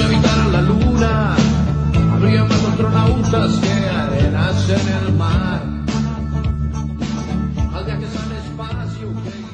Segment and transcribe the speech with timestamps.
[0.00, 1.36] habitara la luna,
[2.20, 2.28] que
[4.72, 5.62] en el mar.
[7.74, 9.48] Al viajes al espacio, que.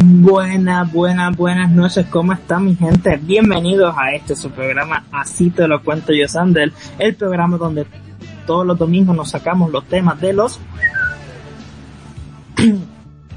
[0.00, 3.18] Buenas, buenas, buenas noches, ¿cómo están mi gente?
[3.20, 7.84] Bienvenidos a este su programa Así te lo cuento yo, Sander, el programa donde
[8.46, 10.60] todos los domingos nos sacamos los temas de los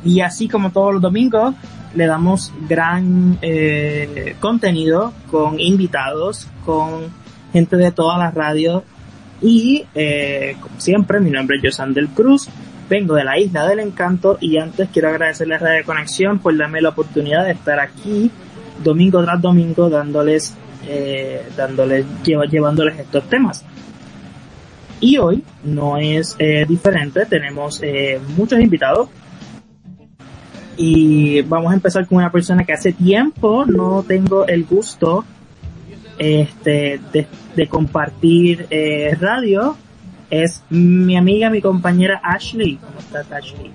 [0.04, 1.56] y así como todos los domingos,
[1.96, 7.12] le damos gran eh, contenido con invitados, con
[7.52, 8.84] gente de todas las radios.
[9.42, 12.48] Y, eh, como siempre, mi nombre es Josandel Cruz,
[12.90, 16.82] vengo de la Isla del Encanto y antes quiero agradecerle a Radio Conexión por darme
[16.82, 18.30] la oportunidad de estar aquí
[18.84, 20.54] domingo tras domingo dándoles,
[20.88, 23.64] eh, dándoles, llevándoles estos temas.
[25.00, 29.10] Y hoy no es eh, diferente, tenemos eh, muchos invitados
[30.78, 35.26] y vamos a empezar con una persona que hace tiempo no tengo el gusto
[36.18, 37.00] este
[37.56, 39.76] de, compartir eh, radio
[40.30, 43.72] es mi amiga mi compañera Ashley cómo estás Ashley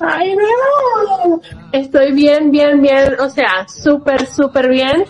[0.00, 1.40] Ay, no.
[1.72, 5.04] Estoy bien, bien, bien, o sea, súper, súper bien.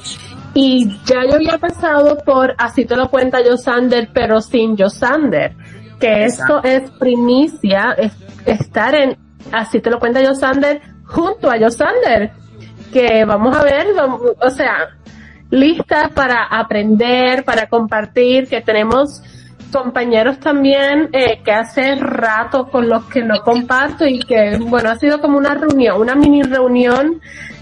[0.54, 5.54] Y ya yo había pasado por, así te lo cuenta Josander, pero sin Josander.
[6.00, 8.12] Que esto es primicia, es
[8.46, 9.16] estar en
[9.52, 12.32] así te lo cuenta Josander junto a Josander,
[12.92, 13.88] que vamos a ver,
[14.40, 14.96] o sea,
[15.50, 19.22] lista para aprender, para compartir, que tenemos
[19.72, 24.96] compañeros también eh, que hace rato con los que no comparto y que, bueno, ha
[24.96, 27.20] sido como una reunión, una mini reunión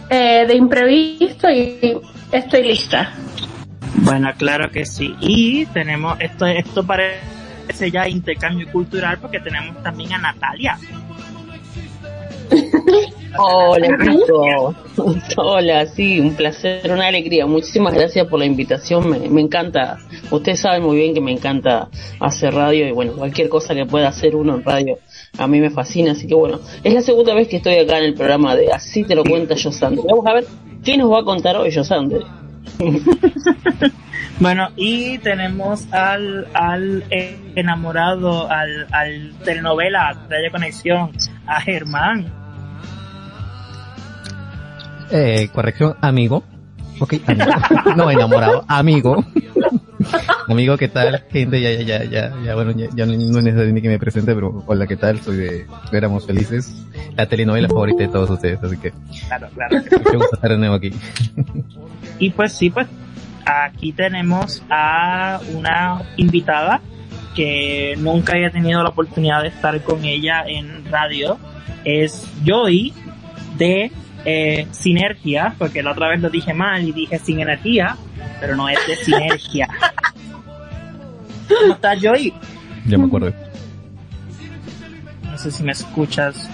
[0.09, 1.99] eh, de imprevisto y
[2.31, 3.13] estoy lista.
[3.97, 5.17] Bueno, claro que sí.
[5.21, 10.79] Y tenemos, esto, esto parece ya intercambio cultural porque tenemos también a Natalia.
[13.39, 13.89] Hola,
[15.37, 17.47] Hola, sí, un placer, una alegría.
[17.47, 19.09] Muchísimas gracias por la invitación.
[19.09, 19.99] Me, encanta.
[20.31, 21.89] Ustedes saben muy bien que me encanta
[22.21, 24.99] hacer radio y bueno, cualquier cosa que pueda hacer uno en radio
[25.39, 26.13] a mí me fascina.
[26.13, 29.05] Así que bueno, es la segunda vez que estoy acá en el programa de Así
[29.05, 30.05] te lo cuenta Yosander.
[30.09, 30.47] Vamos a ver
[30.83, 32.23] qué nos va a contar hoy Yosander.
[34.41, 41.13] bueno, y tenemos al, al enamorado, al, al telenovela Radio Conexión,
[41.47, 42.33] a Germán.
[45.11, 46.43] Eh, corrección, amigo.
[46.99, 47.51] Ok, amigo.
[47.97, 49.25] no enamorado, amigo.
[50.49, 51.25] amigo, ¿qué tal?
[51.31, 54.35] Gente, ya, ya, ya, ya, bueno, ya, ya no es necesario ni que me presente,
[54.35, 55.21] pero hola, ¿qué tal?
[55.21, 56.75] Soy de Éramos Felices,
[57.17, 58.93] la telenovela favorita de todos ustedes, así que.
[59.29, 59.83] Claro, claro.
[60.13, 60.93] Me gusta estar de nuevo aquí.
[62.19, 62.87] y pues sí, pues,
[63.47, 66.81] aquí tenemos a una invitada
[67.35, 71.39] que nunca había tenido la oportunidad de estar con ella en radio.
[71.85, 72.93] Es Joy
[73.57, 73.93] de
[74.25, 77.97] eh, sinergia, porque la otra vez lo dije mal y dije sin energía,
[78.41, 79.69] pero no es de sinergia.
[81.49, 82.35] ¿Cómo estás, Joy?
[82.87, 83.33] Ya me acuerdo.
[85.23, 86.49] No sé si me escuchas.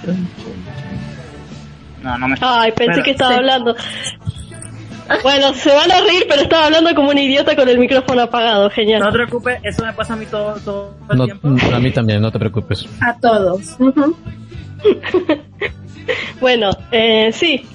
[2.03, 3.77] No, no me Ay, pensé que estaba hablando.
[5.23, 8.71] Bueno, se van a reír, pero estaba hablando como un idiota con el micrófono apagado.
[8.71, 9.01] Genial.
[9.01, 11.49] No te preocupes, eso me pasa a mí todo, todo el no, tiempo.
[11.73, 12.87] A mí también, no te preocupes.
[13.01, 13.77] A todos.
[16.41, 17.67] bueno, eh, sí.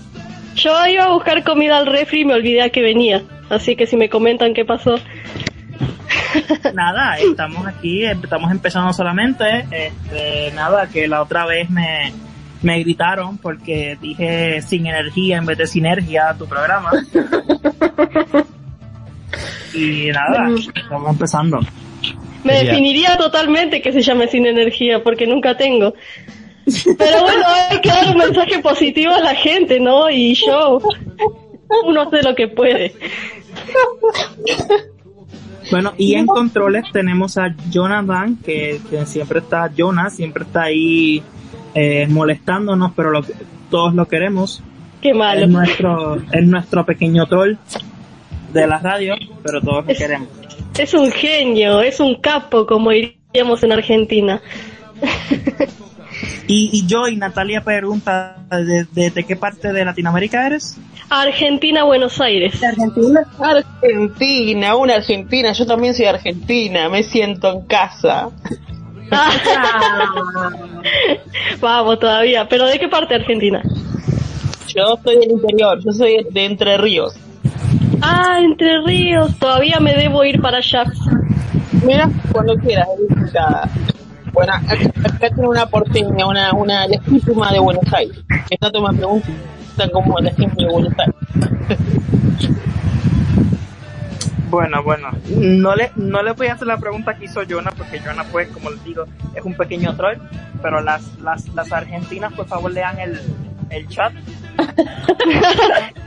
[0.56, 3.22] Yo iba a buscar comida al refri y me olvidé a que venía.
[3.50, 5.00] así que si me comentan qué pasó.
[6.74, 9.68] Nada, estamos aquí, estamos empezando solamente.
[9.72, 12.12] Este, nada, que la otra vez me,
[12.62, 16.92] me gritaron porque dije sin energía en vez de sinergia a tu programa.
[19.74, 21.60] y nada, estamos empezando.
[22.44, 25.94] Me definiría totalmente que se llame sin energía porque nunca tengo.
[26.98, 30.10] Pero bueno, hay que dar un mensaje positivo a la gente, ¿no?
[30.10, 30.80] Y yo,
[31.86, 32.94] uno hace lo que puede.
[35.72, 41.22] Bueno, y en controles tenemos a Jonathan, que, que siempre está, Jonas, siempre está ahí
[41.80, 43.22] eh, molestándonos, pero lo,
[43.70, 44.64] todos lo queremos.
[45.02, 45.48] Qué Es malo.
[45.48, 47.56] nuestro, es nuestro pequeño troll
[48.52, 50.28] de la radio, pero todos lo Es- queremos.
[50.78, 54.42] Es un genio, es un capo, como diríamos en Argentina.
[56.48, 60.78] Y, y yo y Natalia pregunta, ¿de, de, de qué parte de Latinoamérica eres?
[61.10, 62.64] Argentina, Buenos Aires.
[62.64, 63.22] Argentina.
[63.38, 68.30] Argentina, una Argentina, yo también soy argentina, me siento en casa.
[71.60, 73.62] Vamos todavía, pero ¿de qué parte de Argentina?
[74.68, 77.16] Yo soy del interior, yo soy de Entre Ríos.
[78.02, 80.84] Ah, Entre Ríos, todavía me debo ir para allá.
[81.86, 82.88] Mira, cuando quieras.
[84.34, 88.18] Bueno, acá, acá tiene una porteña, una, una legítima de Buenos Aires.
[88.50, 91.16] Que tanto me preguntan como legítima de Buenos Aires.
[94.50, 98.00] Bueno, bueno, no le, no le voy a hacer la pregunta que hizo Jonah, porque
[98.00, 99.06] Jonah, pues, como les digo,
[99.36, 100.18] es un pequeño troll,
[100.62, 103.20] pero las, las, las argentinas, por favor, lean el,
[103.70, 104.14] el chat.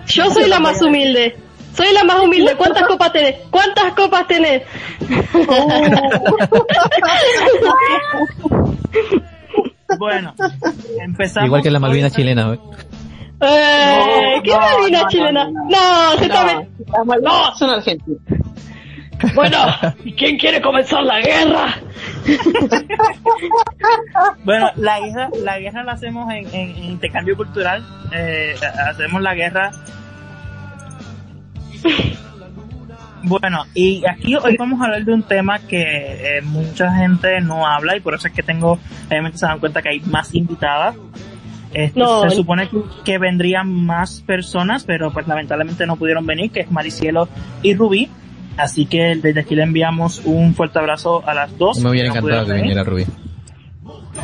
[0.06, 1.36] Yo soy la más humilde.
[1.74, 2.54] Soy la más humilde.
[2.56, 3.36] ¿Cuántas copas tenés?
[3.50, 4.62] ¿Cuántas copas tenés?
[9.98, 10.34] Bueno,
[11.00, 11.46] empezamos.
[11.46, 12.58] Igual que la Malvina chilena, ¿eh?
[13.42, 15.44] Eh, ¿Qué no, no, chilena?
[15.50, 18.20] no, No, se No, las Malvinas son argentinas.
[19.34, 19.56] Bueno,
[20.04, 21.74] ¿y quién quiere comenzar la guerra?
[24.44, 27.84] Bueno, la guerra, la guerra la hacemos en, en- en intercambio cultural.
[28.12, 28.54] Eh,
[28.90, 29.70] hacemos la guerra.
[33.22, 37.66] Bueno, y aquí hoy vamos a hablar de un tema que eh, mucha gente no
[37.66, 38.78] habla y por eso es que tengo,
[39.08, 40.94] obviamente se dan cuenta que hay más invitadas.
[41.72, 42.28] Este, No.
[42.28, 46.70] Se supone que, que vendrían más personas, pero pues lamentablemente no pudieron venir, que es
[46.70, 47.28] Maricielo
[47.62, 48.08] y Rubí.
[48.56, 51.78] Así que desde aquí le enviamos un fuerte abrazo a las dos.
[51.78, 52.62] Me hubiera no encantado que venir.
[52.64, 53.06] viniera Rubí.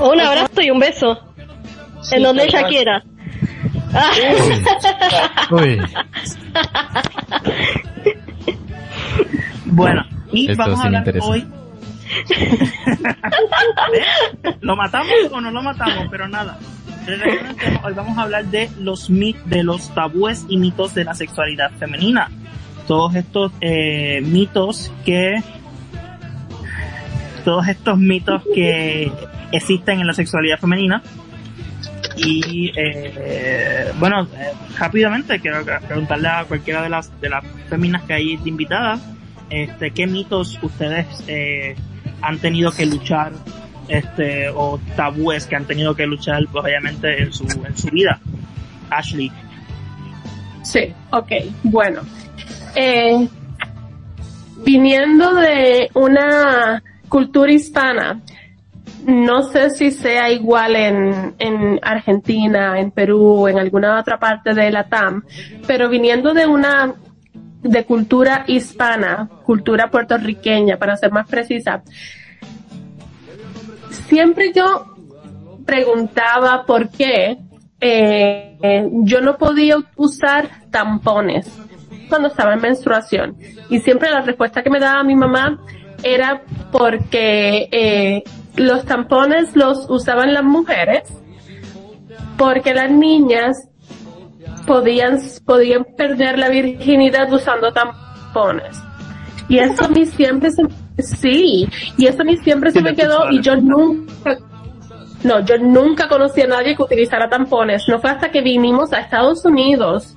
[0.00, 1.18] Un abrazo y un beso.
[2.12, 3.02] en donde ella quiera.
[5.50, 5.80] Uy.
[9.66, 10.02] Bueno,
[10.32, 11.26] y Esto vamos a hablar interesa.
[11.26, 11.46] hoy.
[14.60, 16.06] ¿Lo matamos o no lo matamos?
[16.10, 16.58] Pero nada.
[17.84, 21.70] Hoy vamos a hablar de los mit de los tabúes y mitos de la sexualidad
[21.78, 22.30] femenina.
[22.88, 25.40] Todos estos eh, mitos que
[27.44, 29.12] todos estos mitos que
[29.52, 31.00] existen en la sexualidad femenina
[32.16, 38.14] y eh, bueno eh, rápidamente quiero preguntarle a cualquiera de las de las féminas que
[38.14, 39.00] hay invitadas
[39.50, 41.76] este qué mitos ustedes eh,
[42.22, 43.32] han tenido que luchar
[43.88, 48.20] este o tabúes que han tenido que luchar pues obviamente en su en su vida
[48.90, 49.30] Ashley
[50.66, 51.30] Sí, ok,
[51.62, 52.00] bueno.
[52.74, 53.28] Eh,
[54.64, 58.20] viniendo de una cultura hispana,
[59.06, 64.72] no sé si sea igual en, en Argentina, en Perú, en alguna otra parte de
[64.72, 65.22] la TAM,
[65.68, 66.94] pero viniendo de una
[67.62, 71.84] de cultura hispana, cultura puertorriqueña, para ser más precisa,
[74.08, 74.86] siempre yo
[75.64, 77.38] preguntaba por qué
[77.80, 81.46] eh, yo no podía usar tampones
[82.08, 83.36] cuando estaba en menstruación.
[83.68, 85.60] Y siempre la respuesta que me daba mi mamá
[86.02, 88.22] era porque eh,
[88.56, 91.02] los tampones los usaban las mujeres
[92.36, 93.68] porque las niñas
[94.66, 98.76] podían, podían perder la virginidad usando tampones.
[99.48, 100.62] Y eso a mí siempre se,
[100.98, 104.38] sí, y eso a mí siempre se me quedó y yo nunca,
[105.24, 107.82] no, yo nunca conocí a nadie que utilizara tampones.
[107.88, 110.14] No fue hasta que vinimos a Estados Unidos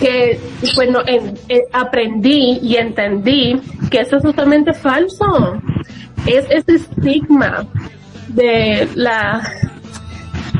[0.00, 0.40] que,
[0.76, 3.60] bueno, en- en- aprendí y entendí
[3.90, 5.60] que eso es totalmente falso.
[6.26, 7.66] Es ese estigma
[8.28, 9.42] de la,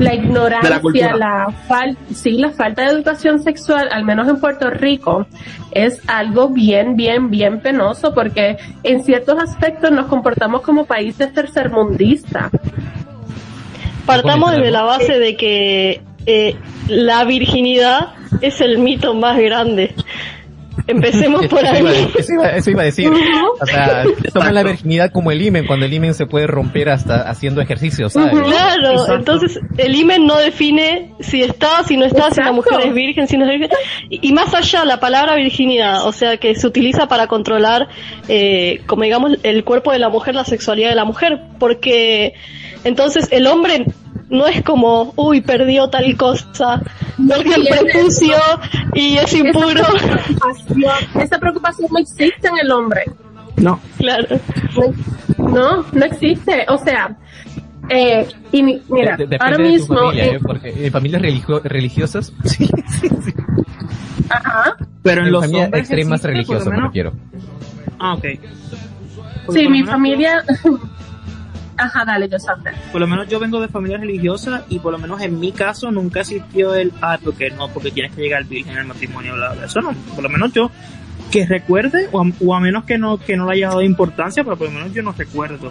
[0.01, 5.27] la ignorancia, la fal sí, la falta de educación sexual, al menos en Puerto Rico,
[5.73, 12.51] es algo bien, bien, bien penoso porque en ciertos aspectos nos comportamos como países tercermundistas.
[14.07, 16.57] Partamos desde la base de que eh,
[16.89, 19.95] la virginidad es el mito más grande.
[20.87, 22.09] Empecemos por Eso iba, ahí.
[22.19, 23.11] eso iba- eso iba a decir.
[23.61, 27.29] O sea, toman la virginidad como el imen, cuando el imen se puede romper hasta
[27.29, 28.31] haciendo ejercicio, ¿sabes?
[28.41, 29.15] Claro, Exacto.
[29.15, 33.29] entonces el imen no define si está, si no está, si la mujer es virgen,
[33.29, 33.71] si no es virgen.
[34.09, 37.89] Y, y más allá, la palabra virginidad, o sea, que se utiliza para controlar,
[38.29, 41.41] eh, como digamos, el cuerpo de la mujer, la sexualidad de la mujer.
[41.59, 42.35] Porque
[42.85, 43.85] entonces el hombre
[44.31, 46.81] no es como, uy, perdió tal cosa,
[47.29, 48.37] perdió el tiene- prepucio
[48.95, 49.83] y es impuro.
[49.85, 53.05] preocupación, esa preocupación no existe en el hombre.
[53.57, 54.39] No, claro.
[55.39, 56.65] No, no existe.
[56.69, 57.17] O sea,
[57.89, 60.39] eh, y mi- mira, depende ahora de mismo, familia, eh, ¿eh?
[60.41, 62.67] porque en familias religio- religiosas, sí,
[63.01, 63.35] sí, sí.
[64.31, 67.13] ajá, pero en, en los familias hombres extremas religiosas me refiero.
[67.99, 68.25] Ah, ok.
[69.47, 70.45] Porque sí, mi familia,
[71.81, 72.55] ajá, dale, yo yo-
[72.93, 75.91] por lo menos yo vengo de familia religiosa y por lo menos en mi caso
[75.91, 79.65] nunca existió el, ah, porque no, porque tienes que llegar virgen al matrimonio, bla, bla.
[79.67, 80.71] Eso no, por lo menos yo
[81.31, 84.43] que recuerde, o a, o a menos que no, que no le haya dado importancia,
[84.45, 85.71] pero por lo menos yo no recuerdo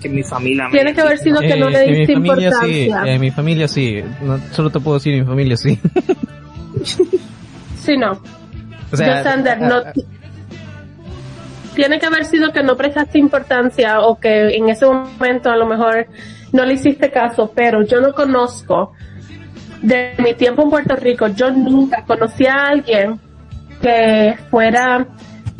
[0.00, 1.96] que en mi familia me Tiene que haber sido que no Eh, le en mi
[1.98, 3.02] diste sí, importancia.
[3.14, 5.78] en mi familia sí, no, solo te puedo decir en mi familia sí.
[7.84, 8.20] Sí, no.
[8.92, 9.82] O sea, Yo, Sander, no.
[11.78, 15.64] Tiene que haber sido que no prestaste importancia o que en ese momento a lo
[15.64, 16.08] mejor
[16.52, 18.94] no le hiciste caso, pero yo no conozco
[19.80, 23.20] de mi tiempo en Puerto Rico, yo nunca conocí a alguien
[23.80, 25.06] que fuera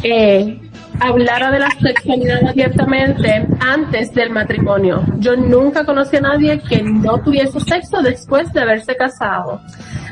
[0.03, 0.61] eh,
[1.01, 5.05] hablara de la sexualidad abiertamente antes del matrimonio.
[5.19, 9.61] Yo nunca conocí a nadie que no tuviese sexo después de haberse casado.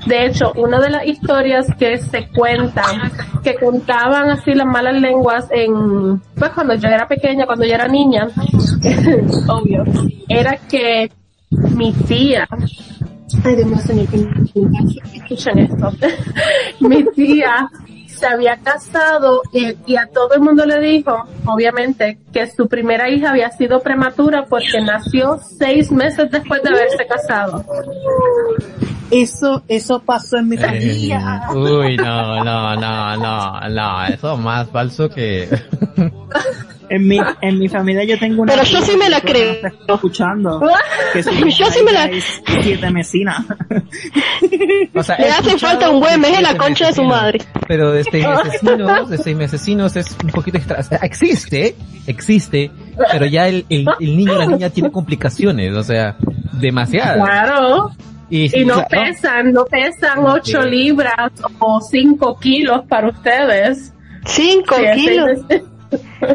[0.06, 3.10] De hecho, una de las historias que se cuentan,
[3.42, 7.88] que contaban así las malas lenguas en, pues cuando yo era pequeña, cuando yo era
[7.88, 8.28] niña,
[9.48, 9.82] obvio,
[10.28, 11.10] era que
[11.74, 12.46] mi tía,
[13.44, 15.92] ay Dios mío, señor, que esto,
[16.80, 17.68] mi tía
[18.16, 23.08] se había casado y, y a todo el mundo le dijo, obviamente, que su primera
[23.08, 27.64] hija había sido prematura porque nació seis meses después de haberse casado.
[29.10, 31.42] Eso, eso pasó en mi eh, familia.
[31.54, 35.48] uy, no, no, no, no, no, eso es más falso que...
[36.88, 38.52] En mi, en mi familia yo tengo una.
[38.52, 39.54] Pero yo sí me la creo.
[39.88, 40.60] escuchando.
[41.12, 42.08] Que Yo sí me la-
[42.62, 43.44] siete mesina.
[44.94, 47.38] O sea, Le hace falta un buen mes en la concha de su mesesinos, madre.
[47.68, 50.80] Pero de seis mesecinos, de seis mesecinos es un poquito extra.
[50.80, 51.74] o sea, existe,
[52.06, 52.70] existe,
[53.12, 56.16] pero ya el, el, el niño o la niña tiene complicaciones, o sea,
[56.52, 57.16] demasiadas.
[57.16, 57.90] Claro.
[58.28, 60.68] Y, Y no claro, pesan, no pesan ocho Sí.
[60.70, 63.92] libras o cinco kilos para ustedes.
[64.24, 65.30] Cinco Sí, así kilos.
[65.48, 65.62] es.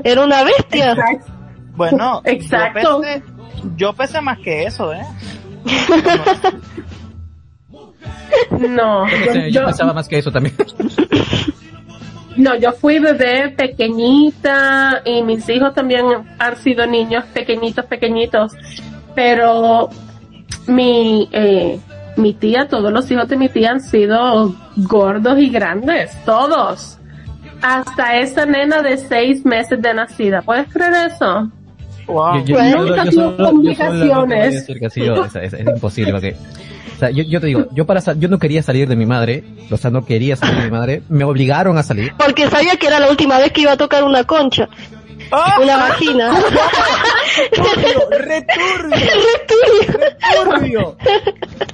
[0.04, 0.92] Era una bestia.
[0.92, 1.32] Exacto.
[1.76, 2.80] Bueno, Exacto.
[2.82, 3.24] Yo pesé,
[3.78, 5.02] yo pesé más que eso, ¿eh?
[8.70, 10.56] No, yo yo- pensaba más que eso también.
[12.38, 16.06] no, yo fui bebé pequeñita y mis hijos también
[16.40, 18.54] han sido niños pequeñitos, pequeñitos,
[19.16, 19.90] pero
[20.68, 21.80] mi, eh,
[22.18, 26.98] mi tía, todos los hijos de mi tía han sido gordos y grandes, todos.
[27.62, 30.42] Hasta esa nena de seis meses de nacida.
[30.42, 31.50] ¿Puedes creer eso?
[32.08, 32.44] Wow.
[32.46, 32.58] Yo,
[33.12, 33.46] solo-
[35.14, 36.36] solo es, es- es imposible porque,
[36.96, 39.44] o sea, yo, yo te digo, yo para yo no quería salir de mi madre,
[39.70, 42.14] o sea, no quería salir de mi madre, me obligaron a salir.
[42.18, 44.68] Porque sabía que era la última vez que iba a tocar una concha.
[45.62, 46.32] Una vagina.
[49.92, 50.98] ¡Returbio!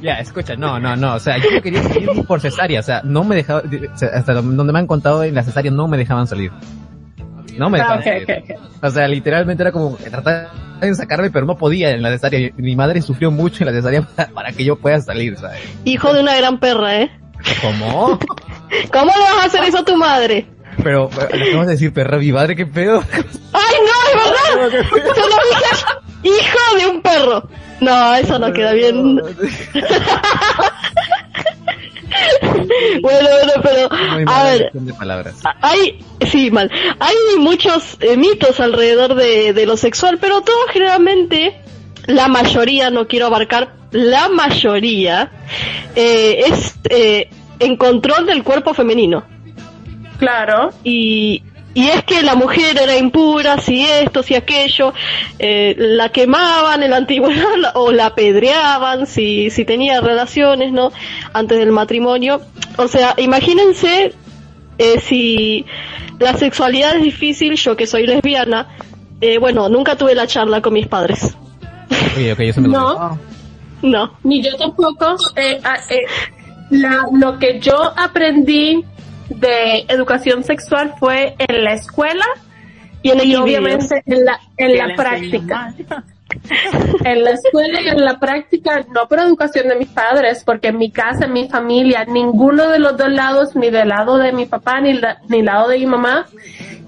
[0.01, 3.23] Ya, escucha, no, no, no, o sea, yo quería salir por cesárea, o sea, no
[3.23, 6.27] me dejaba, o sea, hasta donde me han contado en la cesárea no me dejaban
[6.27, 6.51] salir.
[7.57, 8.55] No me Ah, dejaban salir.
[8.83, 10.49] O sea, literalmente era como que tratar
[10.79, 12.51] de sacarme, pero no podía en la cesárea.
[12.57, 15.59] Mi madre sufrió mucho en la cesárea para, para que yo pueda salir, ¿sabes?
[15.83, 17.11] Hijo de una gran perra, ¿eh?
[17.61, 18.19] ¿Cómo?
[18.91, 20.45] ¿Cómo le vas a hacer eso a tu madre?
[20.83, 23.03] Pero, le acabas de decir, perra, mi madre, qué pedo.
[23.53, 24.87] ¡Ay, no, es verdad!
[24.91, 25.65] Se lo dije,
[26.23, 27.49] hijo de un perro.
[27.79, 29.15] No, eso no queda bien.
[33.01, 35.35] bueno, bueno, pero, Muy a ver, de palabras.
[35.61, 35.99] hay,
[36.31, 41.61] sí, mal, hay muchos eh, mitos alrededor de, de lo sexual, pero todo generalmente,
[42.07, 45.31] la mayoría, no quiero abarcar, la mayoría,
[45.95, 47.29] eh, es eh,
[47.59, 49.23] en control del cuerpo femenino.
[50.17, 50.71] Claro.
[50.83, 51.43] Y,
[51.73, 54.93] y es que la mujer era impura, si esto, si aquello,
[55.39, 57.45] eh, la quemaban en la antigüedad
[57.75, 60.91] o la apedreaban si, si tenía relaciones, ¿no?
[61.33, 62.41] Antes del matrimonio.
[62.77, 64.13] O sea, imagínense
[64.77, 65.65] eh, si
[66.19, 68.67] la sexualidad es difícil, yo que soy lesbiana,
[69.21, 71.35] eh, bueno, nunca tuve la charla con mis padres.
[72.15, 73.19] Oye, ok, eso me lo No.
[73.83, 74.17] No.
[74.23, 75.15] Ni yo tampoco.
[75.35, 76.01] Eh, ah, eh,
[76.71, 78.83] la- lo que yo aprendí
[79.29, 82.25] de educación sexual fue en la escuela
[83.03, 85.73] Y en y obviamente en la, en la práctica.
[87.05, 90.77] En la escuela y en la práctica, no por educación de mis padres, porque en
[90.77, 94.45] mi casa, en mi familia, ninguno de los dos lados, ni del lado de mi
[94.45, 96.25] papá, ni, la- ni del lado de mi mamá,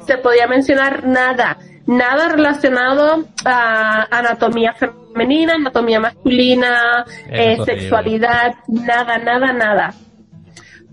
[0.05, 1.57] se podía mencionar nada.
[1.87, 9.93] Nada relacionado a anatomía femenina, anatomía masculina, eh, sexualidad, nada, nada, nada.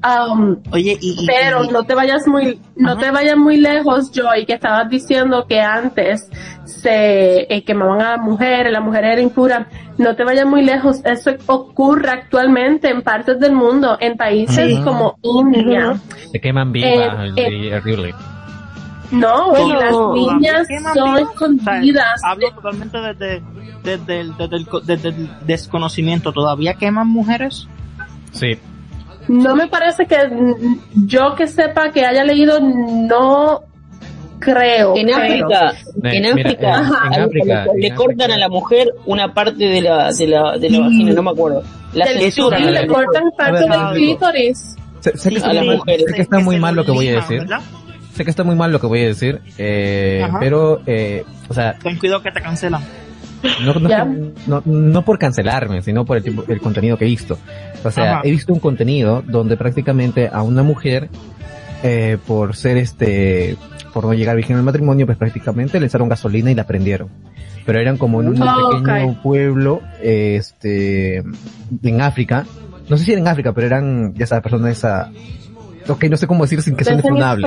[0.04, 3.00] Um, Oye, y, y- pero y- no te vayas muy, no Ajá.
[3.00, 6.28] te vayas muy lejos, Joy, que estabas diciendo que antes
[6.64, 9.68] se eh, quemaban a la mujer, la mujer era impura.
[9.98, 14.82] No te vayas muy lejos, eso ocurre actualmente en partes del mundo, en países Sí.
[14.82, 15.96] como India.
[16.30, 18.14] Se queman vivas, Eh, y horrible.
[19.10, 19.66] No, Bueno,
[20.16, 21.22] y las niñas ¿Qué más son vivas?
[21.22, 22.20] O sea, escondidas.
[22.24, 23.42] Hablo totalmente desde,
[23.82, 26.32] desde, desde desde el desconocimiento.
[26.32, 27.66] ¿Todavía queman mujeres?
[28.32, 28.58] Sí.
[29.28, 30.16] No me parece que
[31.06, 33.62] yo que sepa que haya leído, no
[34.38, 34.96] creo.
[34.96, 38.20] En pero- África, Eh, en mira, África, en- Ajá, en a- África, le, en cortan
[38.20, 38.34] África.
[38.34, 41.62] a la mujer una parte de la, de la, de la vagina, no me acuerdo.
[41.92, 42.58] La Del- censura.
[42.58, 44.76] sí, le cortan parte ver, del clítoris.
[45.00, 47.40] Sé, sé que, está muy, sé que está muy mal lo que voy a decir.
[47.40, 47.60] ¿verdad?
[48.14, 49.40] Sé que está muy mal lo que voy a decir.
[49.58, 52.82] Eh, pero, eh, o sea, Ten cuidado que te cancelan.
[53.62, 57.38] no, no, no, no por cancelarme, sino por el, tipo- el contenido que he visto.
[57.84, 58.20] O sea, Ajá.
[58.24, 61.08] he visto un contenido donde prácticamente a una mujer,
[61.82, 63.56] eh, por ser este,
[63.92, 67.08] por no llegar virgen al matrimonio, pues prácticamente le echaron gasolina y la prendieron.
[67.64, 71.18] Pero eran como en un Ah, pequeño pueblo, este,
[71.82, 72.46] en África.
[72.88, 75.10] No sé si era en África, pero eran, ya sabes, personas esa,
[75.92, 77.46] ok, no sé cómo decir sin que suene funable.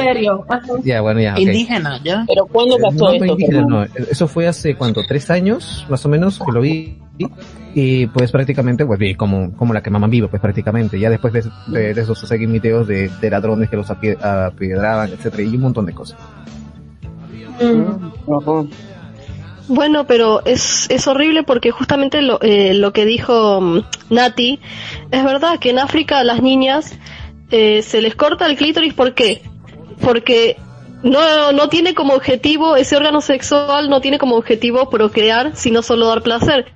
[0.84, 1.40] Ya, bueno, ya, ok.
[1.40, 2.26] Indígena, ¿ya?
[2.28, 3.26] Pero ¿cuándo pasó no, esto?
[3.26, 3.84] indígena, no.
[3.84, 5.02] Eso fue hace, ¿cuánto?
[5.08, 5.86] ¿Tres años?
[5.90, 6.98] Más o menos, que lo vi.
[7.76, 11.00] Y pues prácticamente, pues vi como, como la quemaban viva, pues prácticamente.
[11.00, 14.18] Ya después de, de, de esos se seguían videos de, de ladrones que los apie-
[14.24, 16.18] apiedraban, etcétera, y un montón de cosas.
[17.62, 18.70] Mm.
[19.68, 24.60] Bueno, pero es, es horrible porque justamente lo, eh, lo que dijo mm, Nati,
[25.12, 26.98] es verdad que en África las niñas
[27.52, 29.42] eh, se les corta el clítoris, ¿por qué?
[30.02, 30.58] Porque
[31.04, 36.08] no, no tiene como objetivo, ese órgano sexual no tiene como objetivo procrear, sino solo
[36.08, 36.74] dar placer.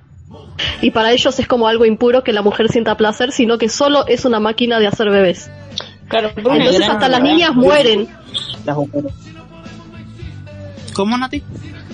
[0.80, 4.06] Y para ellos es como algo impuro que la mujer sienta placer, sino que solo
[4.06, 5.50] es una máquina de hacer bebés.
[6.08, 8.08] Claro, Entonces hasta las niñas mueren.
[8.64, 9.12] Las mujeres.
[10.94, 11.42] ¿Cómo, Nati?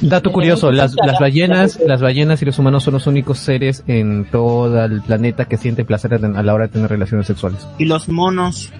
[0.01, 4.27] Dato curioso, las, las ballenas, las ballenas y los humanos son los únicos seres en
[4.31, 7.67] todo el planeta que sienten placer a la hora de tener relaciones sexuales.
[7.79, 8.73] Y los monos,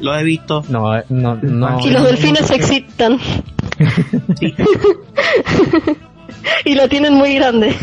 [0.00, 0.64] lo he visto.
[0.68, 1.86] No, eh, no, no.
[1.86, 3.18] Y los delfines se excitan.
[6.64, 7.68] Y lo tienen muy grande.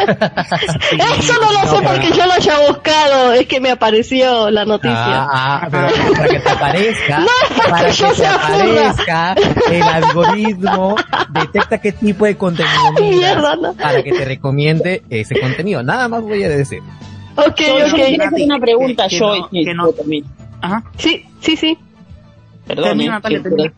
[0.00, 4.64] Eso no lo sé No, porque yo lo haya buscado, es que me apareció la
[4.64, 5.22] noticia.
[5.22, 7.26] Ah, ah, pero para que te aparezca, No
[7.70, 8.90] para que yo te sea burra.
[8.90, 9.34] aparezca,
[9.70, 10.96] el algoritmo
[11.30, 13.72] detecta qué tipo de contenido Mierda, no.
[13.74, 15.82] para que te recomiende ese contenido.
[15.82, 16.80] Nada más voy a decir.
[17.36, 17.94] Ok, Yo, yo ok.
[17.94, 19.90] quiero hacer una pregunta, Que- que yo, no- y- que no-.
[20.62, 20.82] Ajá.
[20.98, 21.78] Sí, sí, sí.
[22.66, 23.74] Perdón, Termina, eh, Natalia, quiero- termina.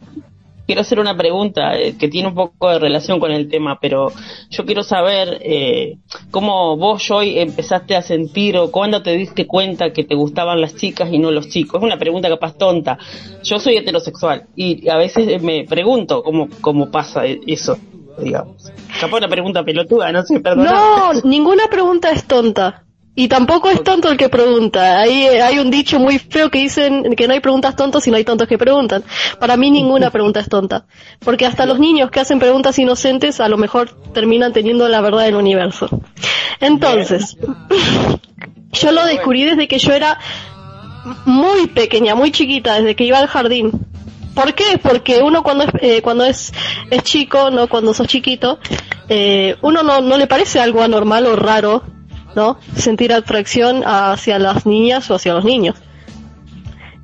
[0.73, 4.11] Quiero hacer una pregunta eh, que tiene un poco de relación con el tema, pero
[4.49, 5.99] yo quiero saber eh,
[6.31, 10.75] cómo vos, Joy, empezaste a sentir o cuándo te diste cuenta que te gustaban las
[10.75, 11.83] chicas y no los chicos.
[11.83, 12.97] Es una pregunta capaz tonta.
[13.43, 17.77] Yo soy heterosexual y a veces me pregunto cómo, cómo pasa e- eso,
[18.17, 18.73] digamos.
[18.99, 20.65] Capaz una pregunta pelotuda, no sé, perdón.
[20.65, 22.87] No, ninguna pregunta es tonta.
[23.15, 25.01] Y tampoco es tonto el que pregunta.
[25.01, 28.11] Ahí eh, hay un dicho muy feo que dicen que no hay preguntas tontas y
[28.11, 29.05] no hay tontos que preguntan.
[29.39, 30.87] Para mí ninguna pregunta es tonta.
[31.21, 35.25] Porque hasta los niños que hacen preguntas inocentes a lo mejor terminan teniendo la verdad
[35.25, 35.89] del universo.
[36.61, 37.37] Entonces,
[38.73, 40.19] yo lo descubrí desde que yo era
[41.27, 43.73] muy pequeña, muy chiquita, desde que iba al jardín.
[44.35, 44.79] ¿Por qué?
[44.83, 46.53] Porque uno cuando es, eh, cuando es,
[46.91, 48.59] es chico, no cuando sos chiquito,
[49.09, 51.83] eh, uno no, no le parece algo anormal o raro,
[52.35, 52.59] ¿no?
[52.75, 55.77] Sentir atracción hacia las niñas o hacia los niños.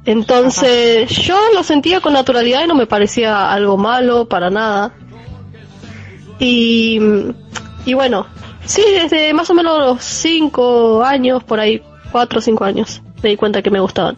[0.05, 4.95] Entonces, yo lo sentía con naturalidad y no me parecía algo malo para nada.
[6.39, 6.99] Y,
[7.85, 8.27] y bueno,
[8.65, 13.31] sí, desde más o menos los cinco años, por ahí, cuatro o cinco años, me
[13.31, 14.17] di cuenta que me gustaban.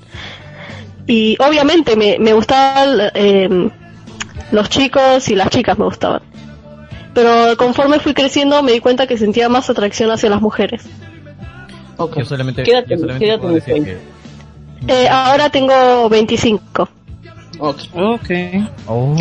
[1.07, 3.71] Y obviamente me, me gustaban eh,
[4.53, 6.23] los chicos y las chicas me gustaban.
[7.15, 10.83] Pero conforme fui creciendo me di cuenta que sentía más atracción hacia las mujeres.
[11.97, 12.19] Ok.
[12.19, 13.99] Yo solamente, Quédate- yo solamente quédate puedo decir que...
[14.89, 16.89] Eh, ahora tengo 25.
[17.59, 17.79] Ok.
[17.95, 18.31] Ok.
[18.87, 19.17] Oh,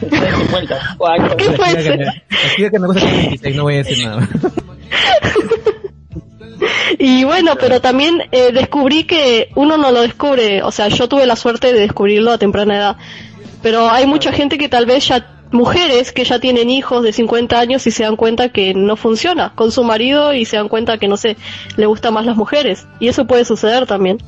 [0.00, 0.94] Date cuenta.
[0.96, 1.20] Guay.
[1.36, 1.96] ¿Qué fue que ese?
[1.96, 2.04] me,
[2.46, 4.28] escribe que me gusta que 26, no voy a decir nada.
[6.98, 11.08] Y Y bueno, pero también eh, descubrí que uno no lo descubre, o sea, yo
[11.08, 12.96] tuve la suerte de descubrirlo a temprana edad,
[13.62, 17.58] pero hay mucha gente que tal vez ya, mujeres que ya tienen hijos de 50
[17.58, 20.98] años y se dan cuenta que no funciona con su marido y se dan cuenta
[20.98, 21.36] que, no sé,
[21.76, 22.86] le gustan más las mujeres.
[23.00, 24.18] Y eso puede suceder también.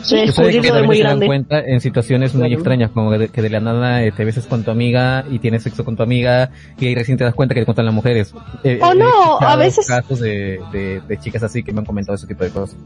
[0.00, 1.26] Eso de que de muy se dan grande.
[1.26, 4.64] cuenta en situaciones muy extrañas, como de, que de la nada eh, te besas con
[4.64, 7.60] tu amiga y tienes sexo con tu amiga y ahí recién te das cuenta que
[7.60, 8.34] te cuentan las mujeres.
[8.64, 11.84] Eh, Oh, he no, a veces- casos de, de, de chicas así que me han
[11.86, 12.76] comentado ese tipo de cosas.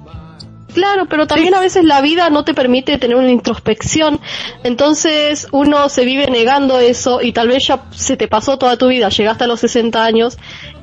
[0.74, 4.20] Claro, pero también a veces la vida no te permite tener una introspección,
[4.62, 8.88] entonces uno se vive negando eso y tal vez ya se te pasó toda tu
[8.88, 10.36] vida, llegaste a los 60 años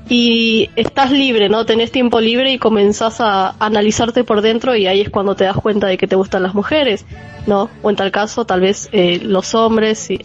[0.10, 1.66] y estás libre, ¿no?
[1.66, 5.58] Tenés tiempo libre y comenzás a analizarte por dentro y ahí es cuando te das
[5.58, 7.06] cuenta de que te gustan las mujeres,
[7.46, 7.70] ¿no?
[7.82, 10.20] O en tal caso, tal vez eh, los hombres, y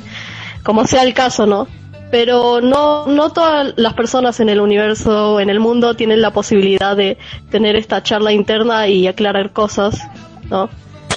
[0.62, 1.68] como sea el caso, ¿no?
[2.10, 6.96] Pero no, no todas las personas en el universo, en el mundo, tienen la posibilidad
[6.96, 7.18] de
[7.50, 10.00] tener esta charla interna y aclarar cosas,
[10.48, 10.70] ¿no?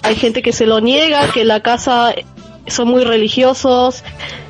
[0.03, 2.13] Hay gente que se lo niega, que la casa
[2.67, 4.03] son muy religiosos,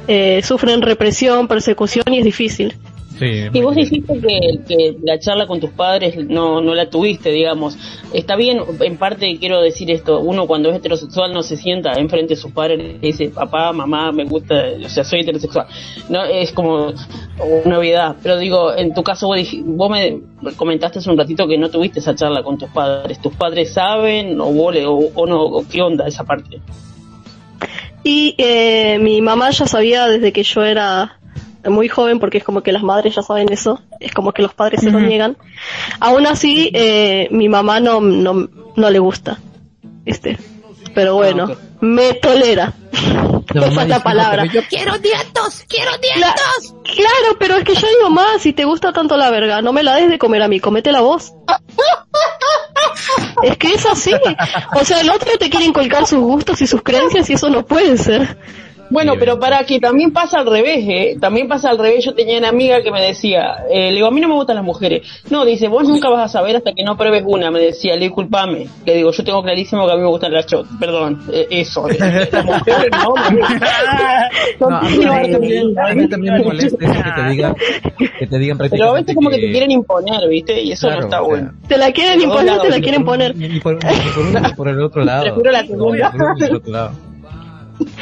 [0.08, 2.75] eh, sufren represión, persecución y es difícil.
[3.21, 7.29] Sí, Y vos dijiste que, que la charla con tus padres no, no la tuviste,
[7.31, 7.77] digamos.
[8.13, 12.34] Está bien, en parte quiero decir esto, uno cuando es heterosexual no se sienta enfrente
[12.34, 15.67] de sus padres y dice, papá, mamá, me gusta, o sea, soy heterosexual.
[16.10, 18.15] No, es como una novedad.
[18.23, 20.19] Pero digo, en tu caso vos, dij- vos me
[20.55, 23.21] comentaste hace un ratito que no tuviste esa charla con tus padres.
[23.21, 25.43] ¿Tus padres saben o vos le- o, o no?
[25.43, 26.60] o ¿Qué onda esa parte?
[28.03, 31.19] Y eh, mi mamá ya sabía desde que yo era
[31.65, 34.54] muy joven, porque es como que las madres ya saben eso, es como que los
[34.54, 35.38] padres se lo niegan.
[36.00, 39.39] Aún así, eh, mi mamá no, no, no le gusta,
[40.06, 40.38] este,
[40.95, 41.58] pero bueno, ok.
[41.82, 42.74] me tolera.
[43.54, 44.45] La Esa es la palabra.
[44.45, 46.74] "No, yo Quiero nietos, quiero nietos.
[46.84, 49.84] claro, pero es que yo digo más, si te gusta tanto la verga, no me
[49.84, 51.34] la des de comer a mí, cométela vos.
[53.43, 54.12] Es que es así.
[54.80, 57.65] O sea, el otro te quiere inculcar sus gustos y sus creencias y eso no
[57.65, 58.38] puede ser.
[58.91, 61.17] Bueno, pero para que también pasa al revés, ¿eh?
[61.19, 62.04] También pasa al revés.
[62.04, 64.58] Yo tenía una amiga que me decía, eh, le digo, a mí no me gustan
[64.58, 65.08] las mujeres.
[65.30, 67.49] No, dice, vos nunca vas a saber hasta que no pruebes una.
[67.51, 68.67] Me decía, le disculpame.
[68.86, 70.69] Le digo, yo tengo clarísimo que a mí me gustan las shots.
[70.80, 71.89] Perdón, eh, eso.
[71.89, 74.69] eh, las mujeres no.
[74.69, 77.56] No, a mí también, a mí también me molesta eso que te digan,
[78.19, 80.62] que te digan Pero a veces prácticamente como que te quieren imponer, ¿viste?
[80.62, 81.54] Y eso Claro, no está o sea, bueno.
[81.67, 83.36] Te la quieren imponer, te la lados, quieren poner.
[83.36, 85.23] Ni por, ni por uno ni por el otro lado.
[85.23, 86.12] Prefiero la segunda.
[86.12, 87.11] por el otro lado.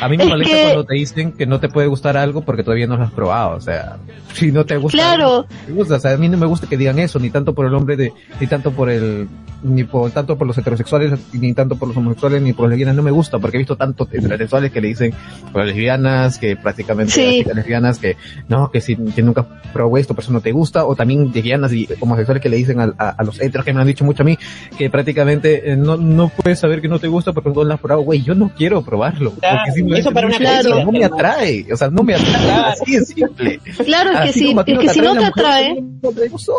[0.02, 2.42] A mí me Es molesta que- cuando te dicen que no te puede gustar algo
[2.42, 3.98] porque todavía no lo has probado, o sea,
[4.34, 4.98] si no te gusta.
[4.98, 5.26] Claro.
[5.26, 7.54] algo, te gusta, o sea, a mí no me gusta que digan eso, ni tanto
[7.54, 9.28] por el hombre de, ni tanto por el,
[9.62, 12.96] ni por, tanto por los heterosexuales, ni tanto por los homosexuales, ni por las lesbianas,
[12.96, 15.14] no me gusta, porque he visto tantos heterosexuales que le dicen
[15.52, 17.22] por las lesbianas, que prácticamente Sí.
[17.26, 18.16] las chicas lesbianas, que
[18.48, 21.74] no, que si, que nunca probó esto, por eso no te gusta, o también lesbianas
[21.74, 24.24] y homosexuales que le dicen a, a, a los heteros que me han dicho mucho
[24.24, 24.38] a mí,
[24.78, 27.80] que prácticamente eh, no, no puedes saber que no te gusta porque no lo has
[27.82, 30.84] probado, güey, yo no quiero probarlo, Claro, eso para no, una me- Claro.
[30.86, 32.68] no me atrae, o sea, no me atrae, Claro.
[32.82, 33.60] así de simple.
[33.86, 35.78] Claro, es que si, ti es que si no te atrae,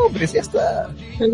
[0.07, 0.89] hombres, ya está.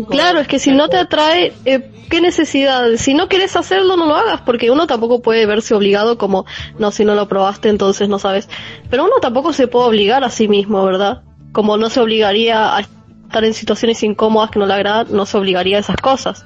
[0.09, 2.85] claro, es que si no te atrae, eh, ¿qué necesidad?
[2.97, 6.45] Si no quieres hacerlo, no lo hagas, porque uno tampoco puede verse obligado como,
[6.79, 8.49] no, si no lo probaste, entonces no sabes.
[8.89, 11.21] Pero uno tampoco se puede obligar a sí mismo, ¿verdad?
[11.51, 15.37] Como no se obligaría a estar en situaciones incómodas que no le agradan, no se
[15.37, 16.45] obligaría a esas cosas.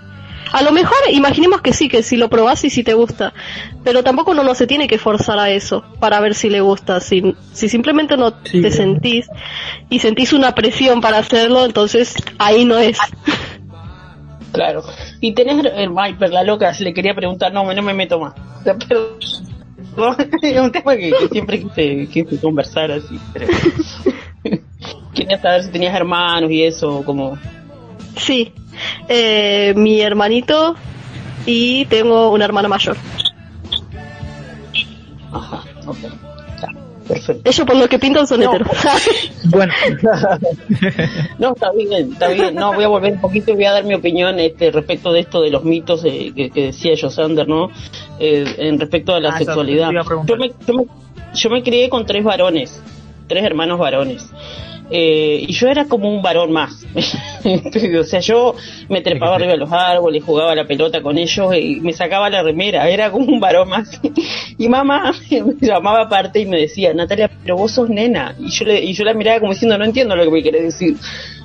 [0.51, 3.33] A lo mejor, imaginemos que sí, que si lo probás y si te gusta,
[3.83, 6.99] pero tampoco uno no se tiene que forzar a eso para ver si le gusta.
[6.99, 8.61] Si, si simplemente no Sí.
[8.61, 9.27] te sentís
[9.89, 12.97] y sentís una presión para hacerlo, entonces ahí no es.
[14.51, 14.83] Claro.
[15.21, 18.33] Y tenés, el Viper, la loca, se le quería preguntar, no, no me meto más.
[18.65, 19.17] Pero-
[19.95, 23.19] no, es un tema que, que siempre quise, quise conversar así.
[23.33, 23.47] Pero...
[25.13, 27.37] Quería saber si tenías hermanos y eso, como...
[28.17, 28.53] Sí,
[29.07, 30.75] eh, mi hermanito
[31.45, 32.97] y tengo una hermana mayor.
[35.31, 35.97] Ajá, ok.
[36.61, 36.67] Ya,
[37.07, 37.49] perfecto.
[37.49, 38.49] Ellos por lo que pintan son No.
[38.53, 38.67] heteros.
[39.49, 39.73] Bueno,
[41.39, 42.55] No, está bien, está bien.
[42.55, 45.21] No, voy a volver un poquito y voy a dar mi opinión este, respecto de
[45.21, 47.69] esto de los mitos eh, que, que decía Josander, ¿no?
[48.19, 49.89] Eh, en respecto a la Ah, eso sexualidad.
[50.25, 50.85] Yo me, yo, me,
[51.33, 52.81] yo me crié con tres varones,
[53.27, 54.29] tres hermanos varones.
[54.93, 56.85] Eh, y yo era como un varón más.
[57.99, 58.55] o sea, yo
[58.89, 62.43] me trepaba arriba de los árboles, jugaba la pelota con ellos y me sacaba la
[62.43, 64.01] remera, era como un varón más.
[64.57, 68.35] y mamá me llamaba aparte y me decía, Natalia, pero vos sos nena.
[68.37, 70.63] Y yo, le, y yo la miraba como diciendo, no entiendo lo que me querés
[70.63, 70.97] decir.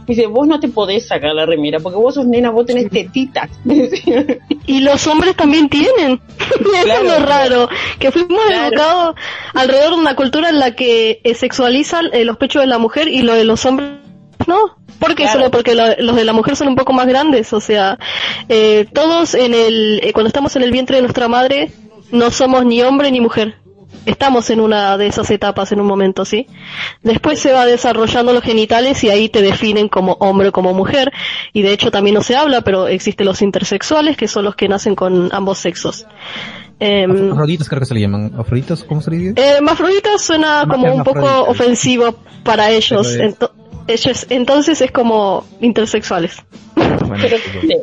[0.06, 3.50] Dice, vos no te podés sacar la remera porque vos sos nena, vos tenés tetitas.
[4.68, 6.20] Y los hombres también tienen.
[6.84, 7.68] Eso es lo raro.
[7.98, 8.66] Que fuimos Claro.
[8.68, 9.14] educados
[9.54, 13.06] alrededor de una cultura en la que eh, sexualizan eh, los pechos de la mujer
[13.08, 13.90] y lo de los hombres
[14.46, 14.76] no.
[14.98, 15.24] ¿Por qué?
[15.24, 15.38] Claro.
[15.38, 17.98] Solo porque la- los de la mujer son un poco más grandes, o sea,
[18.48, 21.70] eh, todos en el, eh, cuando estamos en el vientre de nuestra madre,
[22.12, 23.56] no somos ni hombre ni mujer.
[24.04, 26.46] Estamos en una de esas etapas en un momento, ¿sí?
[27.02, 31.12] Después se va desarrollando los genitales y ahí te definen como hombre o como mujer.
[31.52, 34.68] Y de hecho también no se habla, pero existen los intersexuales, que son los que
[34.68, 36.06] nacen con ambos sexos.
[36.78, 38.32] Em, Afroditas creo que se le llaman.
[38.38, 38.84] ¿Afroditas?
[38.84, 39.34] ¿Cómo se le dice?
[39.36, 41.20] eh, suena como un poco
[41.50, 43.16] ofensivo para ellos.
[43.18, 43.50] Ento-
[44.30, 46.36] entonces es como intersexuales.
[46.74, 47.82] Bueno, Pero existe,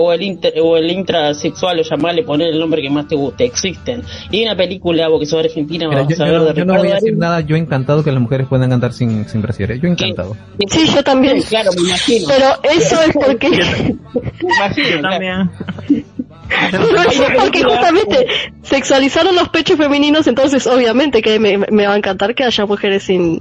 [0.00, 3.44] O el inter, o el intrasexual o llamarle poner el nombre que más te guste,
[3.44, 4.02] existen.
[4.30, 6.46] Y hay una película, vos que sos argentina, Mira, vas yo, a yo ver no,
[6.46, 7.18] de yo no voy a decir Darín.
[7.18, 9.80] nada, yo encantado que las mujeres puedan andar sin, sin brasier, ¿eh?
[9.82, 10.36] yo encantado.
[10.70, 11.42] Sí, yo también.
[11.42, 12.28] Sí, claro, me imagino.
[12.28, 15.50] Pero eso es porque, Me imagino, Yo también.
[16.70, 18.26] pero eso es porque justamente
[18.62, 23.02] sexualizaron los pechos femeninos, entonces obviamente que me, me va a encantar que haya mujeres
[23.02, 23.40] sin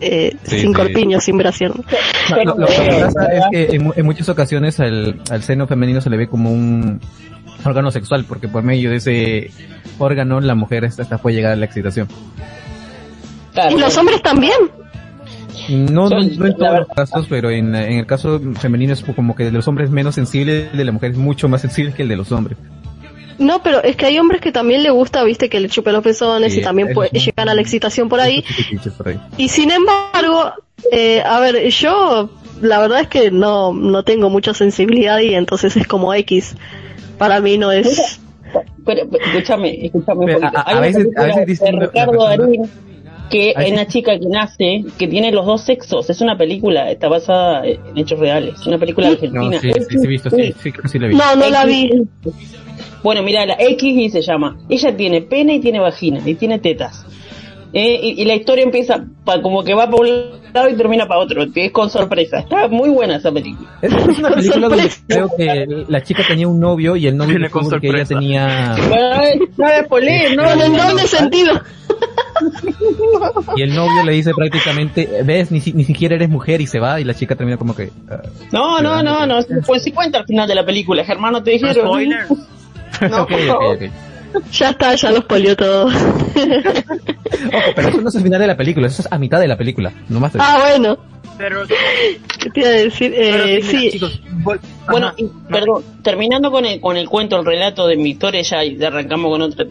[0.00, 0.74] eh, Sí, sin sí.
[0.74, 1.72] corpiño, sin brasier.
[1.74, 2.74] No, lo, lo que
[3.14, 6.28] pasa es que en, mu- en muchas ocasiones al, al seno femenino se le ve
[6.28, 7.00] como un
[7.64, 9.50] órgano sexual, porque por medio de ese
[9.98, 12.08] órgano la mujer hasta, hasta puede llegar a la excitación.
[13.70, 14.52] Y los hombres también.
[15.70, 19.44] No, no, en todos los casos, pero en, en el caso femenino es como que
[19.44, 22.08] de los hombres menos sensible, el de la mujer es mucho más sensible que el
[22.08, 22.58] de los hombres.
[23.38, 26.02] No, pero es que hay hombres que también le gusta, viste, que le chupen los
[26.02, 28.44] pezones Sí, y también es- llegan a la excitación por ahí.
[28.96, 29.16] Por.
[29.36, 30.52] Y sin embargo,
[30.90, 32.30] eh, a ver, yo
[32.62, 36.56] la verdad es que no, no tengo mucha sensibilidad y entonces es como X.
[37.18, 38.20] Para mí no es...
[38.86, 42.24] Pero, pero, escúchame, escúchame Pero a- a Hay una veces- a película veces de Ricardo.
[42.24, 42.62] Darín
[43.28, 46.08] que es una chica que nace, que tiene los dos sexos.
[46.08, 48.54] Es una película, está basada en hechos reales.
[48.60, 49.58] Es una película No, argentina.
[49.60, 51.14] sí, sí, sí, visto, sí, sí, sí la vi.
[51.16, 51.90] No, no la vi.
[53.02, 54.56] Bueno, mira, la X y se llama.
[54.68, 57.04] Ella tiene pene y tiene vagina y tiene tetas.
[57.72, 60.08] Eh, y, y la historia empieza pa- como que va para un
[60.54, 61.44] lado y termina para otro.
[61.52, 62.38] que Es con sorpresa.
[62.38, 63.68] Está muy buena esa película.
[63.82, 67.78] Es, una película donde creo que la chica tenía un novio y el novio descubre
[67.80, 68.76] que ella tenía
[69.58, 70.88] No es spoiler, no, en no, no.
[70.90, 71.60] doble sentido.
[73.56, 76.78] y el novio le dice prácticamente ves ni, si- ni siquiera eres mujer y se
[76.78, 78.20] va y la chica termina como que ah,
[78.52, 81.52] No, no, no, no, pues sí cuenta al final de la película, Germán, no te
[81.52, 81.86] dijeron.
[81.86, 82.28] Spoilers.
[83.10, 83.76] No, ok, por ok, favor.
[83.76, 83.82] ok.
[84.52, 85.86] Ya está, ya los polió todo.
[85.86, 85.94] Ojo,
[87.74, 89.56] pero eso no es el final de la película, eso es a mitad de la
[89.56, 90.32] película, no más.
[90.38, 90.98] ah, bueno.
[91.38, 93.14] Pero, ¿Qué te iba a decir?
[93.16, 94.20] pero Eh, sí, mira, sí, chicos,
[94.90, 95.16] Bueno, Ajá.
[95.18, 98.64] y, No, perdón, terminando con el, con el cuento, el relato de mi historia, ya
[98.64, 99.66] y arrancamos con otra.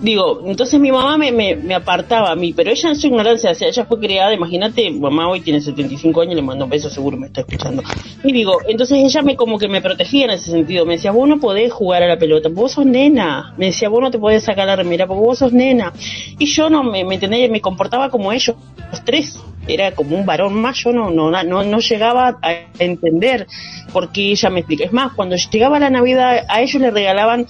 [0.00, 3.50] Digo, entonces mi mamá me, me, me apartaba a mí, pero ella en su ignorancia,
[3.50, 6.88] o sea, ella fue criada, imagínate, mamá hoy tiene 75 años, le mando un beso,
[6.88, 7.82] seguro me está escuchando.
[8.24, 11.28] Y digo, entonces ella me como que me protegía en ese sentido, me decía, vos
[11.28, 14.44] no podés jugar a la pelota, vos sos nena, me decía, vos no te podés
[14.44, 15.92] sacar la remera porque vos sos nena.
[16.38, 18.56] Y yo no me, me entendía, me comportaba como ellos,
[18.90, 23.46] los tres, era como un varón más, yo no, no, no, no llegaba a entender
[23.92, 24.84] por qué ella me explica.
[24.84, 27.46] Es más, cuando llegaba la Navidad, a ellos le regalaban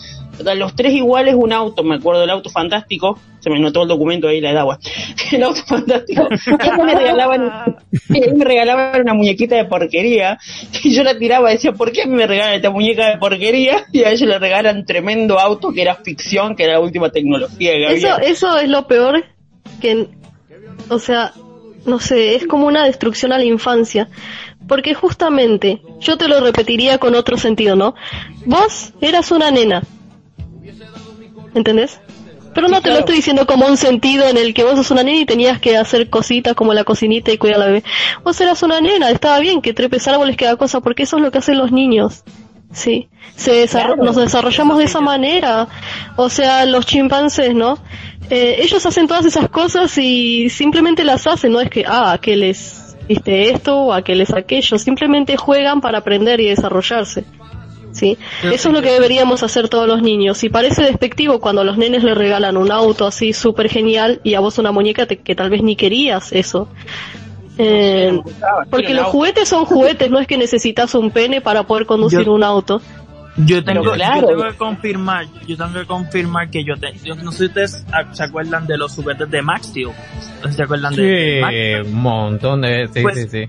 [0.47, 3.89] a los tres iguales un auto, me acuerdo del auto fantástico, se me notó el
[3.89, 4.79] documento ahí la de agua,
[5.33, 7.77] el auto fantástico, ellos me regalaban,
[8.09, 10.39] ellos me regalaban una muñequita de porquería,
[10.83, 13.85] y yo la tiraba y decía, ¿por qué me regalan esta muñeca de porquería?
[13.93, 17.73] Y a ellos le regalan tremendo auto que era ficción, que era la última tecnología
[17.73, 17.97] que había.
[17.97, 19.25] eso, eso es lo peor
[19.81, 20.07] que,
[20.89, 21.33] o sea,
[21.87, 24.09] no sé, es como una destrucción a la infancia.
[24.69, 27.95] Porque justamente, yo te lo repetiría con otro sentido, ¿no?
[28.47, 29.83] Vos eras una nena.
[31.55, 32.01] ¿Entendés?
[32.55, 34.91] Pero no Sí, te lo estoy diciendo como un sentido en el que vos sos
[34.91, 37.85] una nena y tenías que hacer cositas como la cocinita y cuidar a la bebé.
[38.25, 41.23] Vos eras una nena, estaba bien que trepes árboles, que haga cosas, porque eso es
[41.23, 42.25] lo que hacen los niños.
[42.73, 44.05] Sí, se desarro- Claro.
[44.05, 45.69] nos desarrollamos de esa manera.
[46.17, 47.79] O sea, los chimpancés, ¿no?
[48.31, 52.37] Eh, ellos hacen todas esas cosas y simplemente las hacen, no es que, ah, que
[52.37, 57.25] les viste esto o a que les aquello, simplemente juegan para aprender y desarrollarse.
[57.93, 58.17] ¿Sí?
[58.45, 60.45] Eso es lo que deberíamos hacer todos los niños.
[60.45, 64.35] Y parece despectivo cuando a los nenes le regalan un auto así súper genial y
[64.35, 66.69] a vos una muñeca te- que tal vez ni querías eso.
[67.59, 68.21] Eh,
[68.71, 72.33] porque los juguetes son juguetes, no es que necesitas un pene para poder conducir Yo-
[72.33, 72.81] un auto.
[73.37, 74.21] Yo tengo, Pero claro.
[74.23, 77.45] yo tengo que confirmar, yo tengo que confirmar que yo, te, yo no sé si
[77.47, 79.89] ustedes se acuerdan de los juguetes de Max Steel.
[79.89, 82.89] No sé si se acuerdan de un montón de...
[82.93, 83.49] Sí, Pues- sí, sí.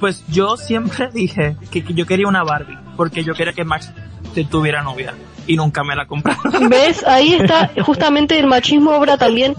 [0.00, 3.92] Pues yo siempre dije que, que yo quería una Barbie, porque yo quería que Max
[4.50, 5.14] tuviera novia.
[5.46, 6.68] Y nunca me la compraron.
[6.70, 7.04] ¿Ves?
[7.06, 9.54] Ahí está, justamente el machismo obra también,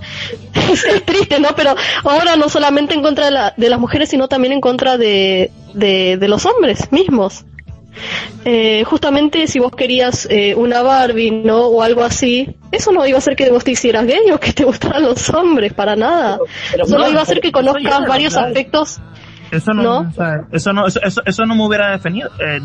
[0.53, 1.49] es, es triste, ¿no?
[1.55, 4.97] Pero ahora no solamente en contra de, la- de las mujeres, sino también en contra
[4.97, 7.45] de, de, de los hombres mismos.
[8.43, 11.65] Eh, justamente si vos querías eh, una Barbie, ¿no?
[11.67, 14.53] O algo así, eso no iba a hacer que vos te hicieras gay o que
[14.53, 16.37] te gustaran los hombres, para nada.
[16.71, 18.99] Pero Solo no, iba a hacer que conozcas varios aspectos
[19.51, 20.09] Eso no, ¿No?
[20.09, 22.29] o sea, eso no, eso, eso, eso no me hubiera definido.
[22.39, 22.59] Eh,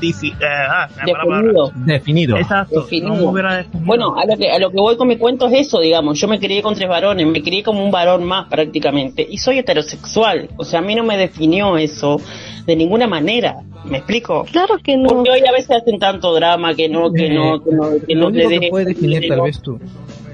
[0.00, 0.88] difi- eh, ah.
[1.04, 1.72] Definido.
[1.74, 2.36] Definido.
[2.36, 3.08] Exacto, Definido.
[3.08, 3.84] no me hubiera definido.
[3.86, 6.18] Bueno, a lo, que, a lo que voy con mi cuento es eso, digamos.
[6.20, 9.26] Yo me crié con tres varones, me crié como un varón más prácticamente.
[9.28, 10.48] Y soy heterosexual.
[10.56, 12.20] O sea, a mí no me definió eso
[12.68, 13.56] de ninguna manera.
[13.86, 14.44] ¿Me explico?
[14.52, 15.08] Claro que no.
[15.08, 18.20] Porque hoy a veces hacen tanto drama que no, que no, que no, que lo
[18.20, 19.80] no único le que dejen- puede definir tal vez tu,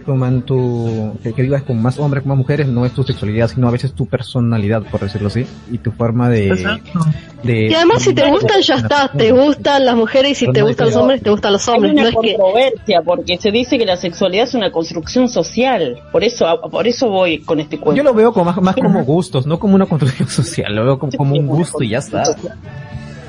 [0.04, 3.02] tu, man- tu que, que vivas con más hombres con más mujeres no es tu
[3.02, 7.00] sexualidad sino a veces tu personalidad por decirlo así y tu forma de, Exacto.
[7.42, 10.62] de Y además si te gustan ya está, te gustan las mujeres y si te
[10.62, 11.92] gustan los hombres, te gustan los Hay hombres.
[11.92, 12.36] una No es que...
[12.36, 15.96] controversia porque se dice que la sexualidad es una construcción social.
[16.12, 17.96] Por eso, por eso voy con este cuento.
[17.96, 20.98] yo lo veo como más, más como gustos no como una construcción social lo veo
[20.98, 22.22] como, como un gusto y ya está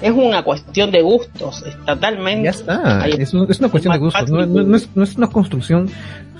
[0.05, 2.43] Es una cuestión de gustos, totalmente.
[2.43, 4.53] ya está es, un- es una cuestión de gustos no, fácil.
[4.53, 5.89] no- no es, no es una construcción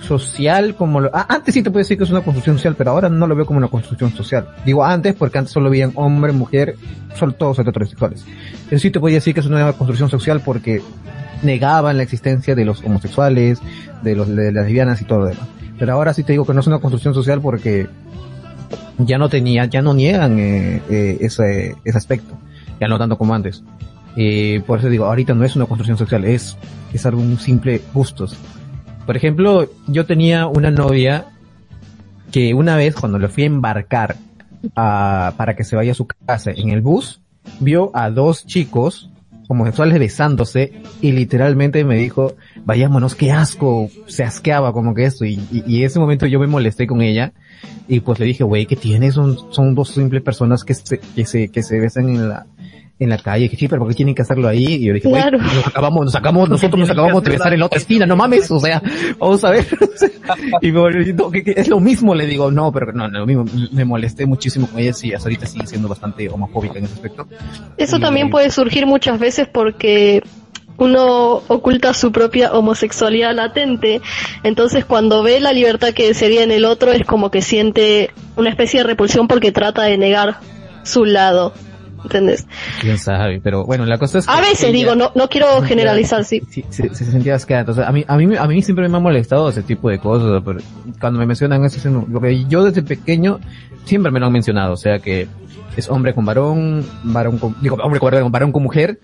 [0.00, 2.90] social como lo, ah, antes sí te puedo decir que es una construcción social pero
[2.90, 6.32] ahora no lo veo como una construcción social digo antes porque antes solo veían hombre
[6.32, 6.76] mujer
[7.18, 8.24] solo todos heterosexuales
[8.70, 10.82] eso sí te podía decir que es una construcción social porque
[11.42, 13.58] negaban la existencia de los homosexuales,
[14.02, 15.46] de los de las lesbianas y todo lo demás.
[15.78, 17.86] Pero ahora sí te digo que no es una construcción social porque
[18.98, 22.34] ya no tenía, ya no niegan eh, eh, ese, ese aspecto,
[22.80, 23.62] ya no tanto como antes.
[24.16, 26.56] Eh, por eso digo, ahorita no es una construcción social, es,
[26.92, 28.36] es algo un simple gustos.
[29.04, 31.26] Por ejemplo, yo tenía una novia
[32.32, 34.16] que una vez cuando le fui a embarcar
[34.74, 37.20] a, para que se vaya a su casa en el bus,
[37.60, 39.10] vio a dos chicos
[39.48, 42.34] homosexuales besándose y literalmente me dijo,
[42.64, 46.86] vayámonos, qué asco, se asqueaba como que esto y, y, ese momento yo me molesté
[46.86, 47.32] con ella
[47.88, 49.14] y pues le dije, güey, ¿qué tienes?
[49.14, 52.46] Son, son dos simples personas que se, que se, que se besan en la,
[52.98, 54.64] en la calle, que sí, pero ¿por qué tienen que hacerlo ahí?
[54.64, 55.38] Y yo dije, güey, Claro.
[55.38, 58.50] nos acabamos, nos acabamos, nosotros nos acabamos de besar en la otra esquina, no mames,
[58.50, 58.82] o sea,
[59.18, 59.66] vamos a ver.
[60.62, 63.20] y me volví, no, que, que es lo mismo, le digo, no, pero no, no,
[63.20, 66.84] lo mismo, me molesté muchísimo con ella, sí, hasta ahorita sigue siendo bastante homofóbica en
[66.86, 67.26] ese aspecto.
[67.76, 70.22] Eso Y- también puede surgir muchas veces porque
[70.78, 74.00] uno oculta su propia homosexualidad latente,
[74.42, 78.50] entonces cuando ve la libertad que sería en el otro es como que siente una
[78.50, 80.38] especie de repulsión porque trata de negar
[80.82, 81.52] su lado,
[82.04, 82.46] ¿entendés?
[82.80, 85.62] Quién sabe, pero bueno, la cosa es que A veces ella- digo, no, no quiero
[85.62, 86.42] generalizar, sí.
[86.50, 87.60] Sí, se, se sentía asqueada.
[87.62, 90.42] Entonces, a mí, a mí, a mí siempre me ha molestado ese tipo de cosas.
[90.44, 90.60] pero
[91.00, 93.40] cuando me mencionan eso, se- porque yo desde pequeño
[93.84, 94.74] siempre me lo han mencionado.
[94.74, 95.26] O sea que
[95.76, 99.00] es hombre con varón, varón con, digo, hombre con varón, varón con mujer.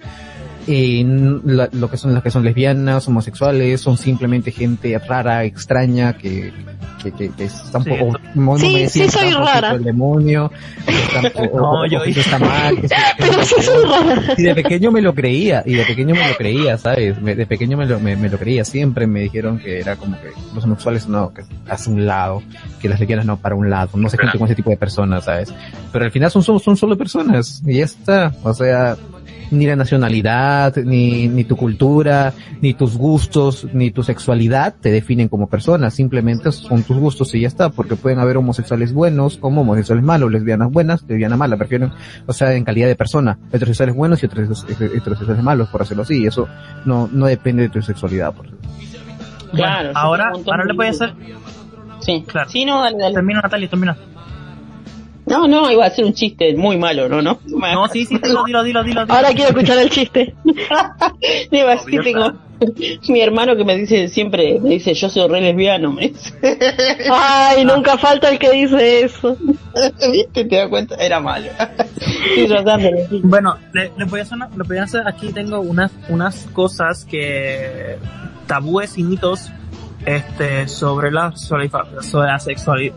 [0.67, 5.43] Y n- la- lo que son las que son lesbianas, homosexuales, son simplemente gente rara,
[5.45, 6.53] extraña, que,
[7.03, 9.73] que, que, que están Sí, po- no Sí, me sí soy rara.
[9.73, 10.53] El demonio,
[10.87, 14.35] que No, yo- está mal, que eso- que Pero sí soy rara.
[14.39, 17.21] y de pequeño me lo creía, y de pequeño me lo creía, ¿sabes?
[17.21, 20.17] Me- de pequeño me lo, me, me lo creía, siempre me dijeron que era como
[20.21, 22.41] que los homosexuales no, que hacia un lado,
[22.81, 25.25] que las lesbianas no para un lado, no se junten con ese tipo de personas,
[25.25, 25.53] ¿sabes?
[25.93, 28.97] Pero al final son, son, son solo personas, y ya está, o sea,
[29.53, 35.29] ni la nacionalidad, ni, ni tu cultura, ni tus gustos, ni tu sexualidad te definen
[35.29, 39.61] como personas, simplemente son tus gustos y ya está, porque pueden haber homosexuales buenos como
[39.61, 41.93] homosexuales malos, lesbianas buenas, lesbianas malas, prefieren,
[42.27, 46.23] o sea, en calidad de persona, heterosexuales buenos y heterose- heterosexuales malos, por hacerlo así,
[46.23, 46.49] y eso
[46.85, 48.47] no, no depende de tu sexualidad, por
[49.53, 51.13] Claro, Bueno, ahora, ahora le de- voy a hacer,
[52.01, 52.51] Sí, Claro.
[52.51, 53.15] Sí, no, dale, dale.
[53.15, 53.97] termina Natalia, termina.
[55.27, 57.23] No, no, iba a ser un chiste muy malo, ¿no?
[57.23, 59.01] No, No, sí, sí, dilo, dilo, dilo, dilo.
[59.09, 60.35] Ahora quiero escuchar el chiste.
[61.51, 62.33] Iba a decir, Obvio, tengo
[63.09, 66.33] mi hermano que me dice siempre, me dice, yo soy re lesbiano, me dice.
[67.11, 69.37] Ay, nunca falta el que dice eso.
[70.13, 70.45] ¿Viste?
[70.45, 70.97] ¿Te das cuenta?
[70.97, 71.47] Era malo.
[73.23, 76.47] Bueno, le, les voy a hacer, una- les voy a hacer aquí tengo unas, unas
[76.53, 77.97] cosas que,
[78.47, 79.51] tabúes y mitos,
[80.05, 82.95] este, sobre la, sobre, sobre la sexualidad,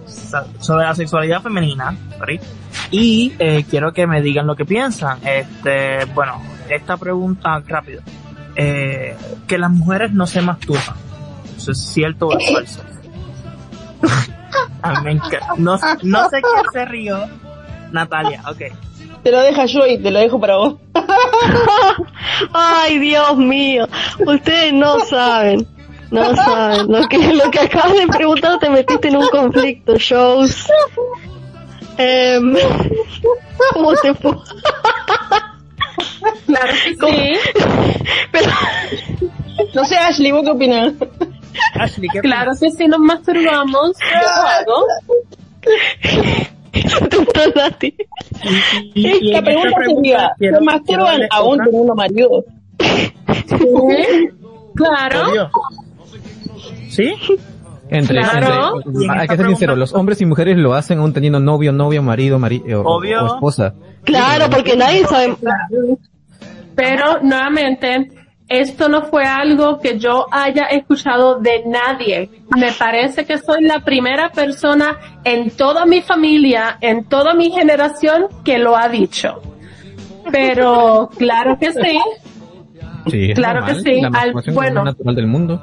[0.60, 2.40] sobre la sexualidad femenina, sorry.
[2.92, 5.20] Y, eh, quiero que me digan lo que piensan.
[5.26, 8.02] Este, bueno, esta pregunta, rápido.
[8.56, 9.16] Eh,
[9.48, 10.96] que las mujeres no se masturban.
[11.58, 12.82] ¿Eso es cierto o es falso?
[15.58, 17.18] No, no sé quién se rió.
[17.92, 18.62] Natalia, ok.
[19.24, 20.76] Te lo deja yo y te lo dejo para vos.
[22.54, 23.88] Ay, Dios mío.
[24.20, 25.68] Ustedes no saben.
[26.12, 26.92] No saben.
[26.92, 30.68] Lo que, lo que acabas de preguntar te metiste en un conflicto, shows.
[31.98, 32.56] Em,
[33.74, 34.34] ¿Cómo te fue?
[36.46, 37.34] Claro que sí.
[38.32, 38.52] Pero,
[39.74, 40.94] No sé, Ashley, ¿vos qué opinas?
[41.76, 43.98] Ashley, ¿qué Claro que si nos masturbamos.
[47.56, 47.96] Nati.
[48.94, 52.44] Y, y La pregunta sería, ¿se masturban aún teniendo marido?
[52.80, 54.30] ¿Sí?
[54.76, 55.50] Claro.
[56.96, 57.14] ¿Sí?
[57.90, 58.82] Entre, Claro.
[58.86, 61.72] entre- Y hay que ser sincero, los hombres y mujeres lo hacen aún teniendo novio,
[61.72, 63.04] novia, marido, marido o, o
[63.36, 63.74] esposa.
[64.04, 65.36] Claro, porque nadie sabe.
[66.76, 68.10] Pero nuevamente,
[68.50, 72.30] esto no fue algo que yo haya escuchado de nadie.
[72.58, 78.26] Me parece que soy la primera persona en toda mi familia, en toda mi generación,
[78.44, 79.42] que lo ha dicho.
[80.32, 82.00] Pero claro que sí.
[83.08, 84.84] Sí, Claro que normal, sí, La al- bueno.
[84.84, 85.62] natural del mundo.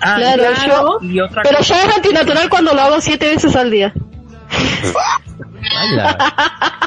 [0.00, 0.98] Ah, Claro, Claro.
[1.02, 1.74] y otra Pero cosa.
[1.74, 3.92] ya es antinatural cuando lo hago siete veces al día.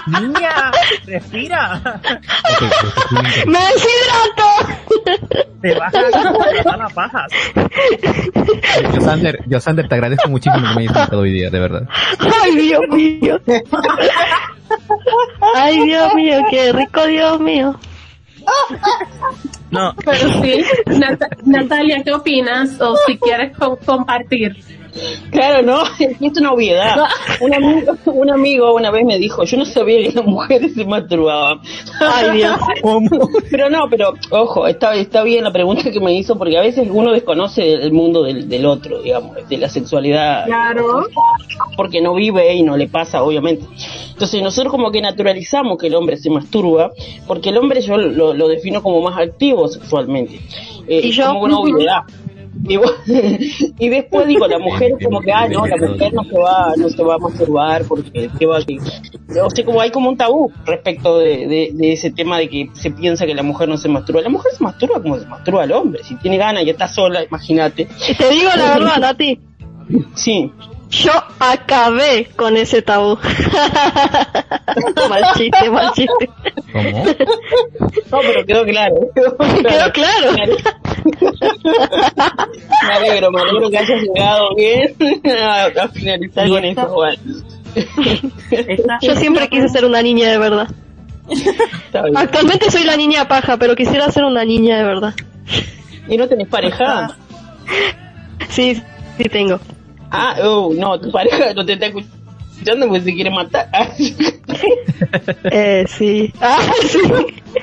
[0.08, 0.72] Niña,
[1.06, 1.82] respira.
[3.46, 4.48] ¡Me deshidrato!
[5.62, 6.00] Te vas a
[6.54, 7.32] te van a pajas.
[8.94, 11.84] Yosander, Yosander, te agradezco muchísimo que me hayas invitado hoy día, de verdad.
[12.44, 13.40] Ay, Dios mío.
[15.56, 17.76] Ay, Dios mío, qué rico, Dios mío.
[19.70, 22.80] No, Pero sí, Nat- Natalia, ¿qué opinas?
[22.80, 24.56] O si quieres co- compartir.
[25.30, 26.96] Claro, no, es una obviedad.
[27.42, 30.86] Un amigo, un amigo una vez me dijo, yo no sabía que las mujeres se
[30.86, 31.60] masturbaban.
[32.00, 32.58] Ay, Dios.
[33.52, 36.88] Pero no, pero ojo, está, está bien la pregunta que me hizo porque a veces
[36.92, 41.06] uno desconoce el mundo del, del otro, digamos, de la sexualidad, Claro.
[41.76, 43.66] porque no vive y no le pasa, obviamente.
[44.18, 46.90] Entonces nosotros como que naturalizamos que el hombre se masturba,
[47.28, 50.40] porque el hombre yo lo, lo defino como más activo sexualmente.
[50.88, 52.02] Eh, Y yo- como una obviedad.
[52.68, 52.94] Y, bueno,
[53.78, 56.74] y después digo, la mujer es como que, ah, no, la mujer no se va,
[56.76, 58.80] no se va a masturbar porque, ¿qué va a decir?
[59.46, 62.70] O sea, como hay como un tabú respecto de, de, de ese tema de que
[62.74, 64.22] se piensa que la mujer no se masturba.
[64.24, 66.04] La mujer se masturba como se masturba el hombre.
[66.04, 67.88] Si tiene ganas y está sola, imagínate.
[68.18, 69.40] Te digo la verdad, Nati.
[70.16, 70.52] Sí.
[70.90, 73.18] Yo acabé con ese tabú.
[75.10, 76.30] mal chiste, mal chiste.
[76.72, 77.06] ¿Cómo?
[78.12, 78.96] No, pero quedó claro.
[79.16, 80.32] Quedó Quedó claro.
[82.88, 84.96] Me alegro, me alegro que hayas llegado bien
[85.42, 87.16] a, a finalizar con esta- esto, Juan.
[89.02, 90.68] Yo siempre quise ser una niña de verdad.
[92.16, 95.14] Actualmente soy la niña paja, pero quisiera ser una niña de verdad.
[96.08, 97.16] ¿Y no tenés pareja?
[98.50, 98.82] Sí,
[99.18, 99.60] sí tengo.
[100.12, 103.70] Ah, oh, no, tu pareja no te está escuchando porque se quiere matar.
[105.44, 106.34] Eh, sí.
[106.42, 106.58] Ah,
[106.90, 107.00] sí.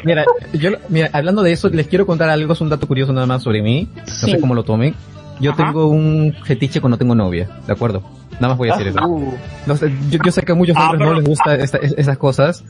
[0.04, 3.26] Mira, yo, mira, hablando de eso, les quiero contar algo, es un dato curioso nada
[3.26, 4.30] más sobre mí, no Sí.
[4.32, 4.94] sé cómo lo tomen.
[5.40, 5.64] Yo Ajá.
[5.64, 8.02] tengo un fetiche cuando tengo novia, ¿de acuerdo?
[8.34, 9.04] Nada más voy a decir eso.
[9.06, 9.34] Uh,
[9.66, 11.78] No sé, yo, yo sé que a muchos Ah, hombres pero- no les gusta esta-
[11.78, 12.64] es- esas cosas.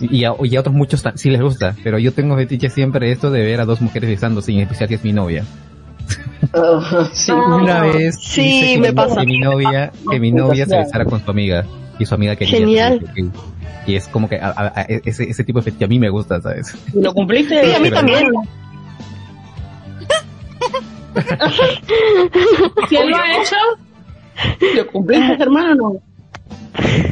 [0.00, 3.30] Y a, y a otros muchos sí les gusta, pero yo tengo fetiche siempre esto
[3.30, 5.44] de ver a dos mujeres besándose, y en especial si es mi novia.
[7.12, 7.32] sí.
[7.32, 9.20] Una vez Sí, hice que, me mi- pasa.
[9.20, 11.64] que mi novia, que mi novia se besara con su amiga
[11.98, 12.56] y su amiga quería.
[12.58, 13.12] Genial.
[13.86, 15.98] Y, y es como que a- a- a- ese, ese tipo de fetiche a mí
[15.98, 16.74] me gusta, ¿sabes?
[16.94, 17.64] ¿Lo cumpliste?
[17.64, 18.26] Sí, a mí también.
[22.88, 23.56] ¿Quién lo ha hecho?
[24.76, 26.00] ¿Lo cumpliste, hermano, o no?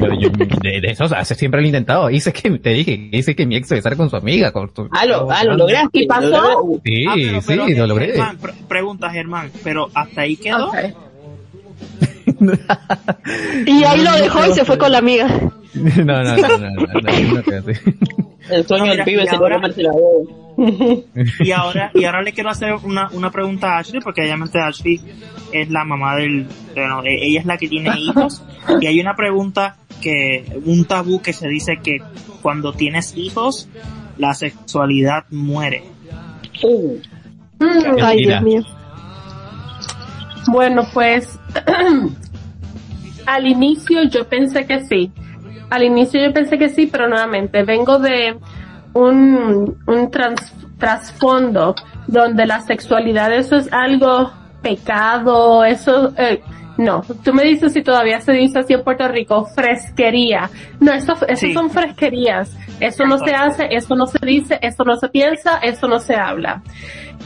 [0.00, 2.10] Pero yo, de, de eso, o sea, siempre lo he intentado.
[2.10, 4.52] Hice que, te dije, hice que mi ex se besara con su amiga.
[4.52, 6.00] Con su, Ah, lo, ah, lo lograste.
[6.02, 6.80] ¿Y pasó?
[6.84, 8.06] Sí, ah, pero- pero, sí, lo logré.
[8.08, 10.68] Germán, pre- pregunta Germán, pero hasta ahí quedó.
[10.68, 10.76] Ok.
[13.66, 15.28] Y ahí lo dejó y se fue con la amiga.
[15.74, 17.10] No, no, no, no, no.
[18.50, 20.48] El sueño del pibe se ahora- lo.
[21.40, 25.00] Y ahora, y ahora le quiero hacer una, una pregunta a Ashley, porque obviamente Ashley
[25.52, 28.42] es la mamá del, bueno, e- ella es la que tiene hijos,
[28.80, 31.98] y hay una pregunta que, un tabú que se dice que
[32.42, 33.68] cuando tienes hijos,
[34.16, 35.84] la sexualidad muere.
[36.64, 36.96] Uh,
[37.60, 38.18] Mm, Ay.
[38.24, 38.62] Dios mío.
[40.52, 41.38] Bueno, pues
[43.34, 45.12] al inicio yo pensé que sí.
[45.70, 48.38] Al inicio yo pensé que sí, pero nuevamente vengo de
[48.94, 51.74] un, un trans- trasfondo
[52.06, 54.30] donde la sexualidad eso es algo
[54.62, 56.42] pecado, eso eh,
[56.78, 57.02] no.
[57.24, 60.48] Tú me dices si todavía se dice así en Puerto Rico, fresquería.
[60.80, 61.52] No, eso, eso Sí.
[61.52, 62.56] son fresquerías.
[62.80, 66.14] Eso no se hace, eso no se dice, eso no se piensa, eso no se
[66.14, 66.62] habla.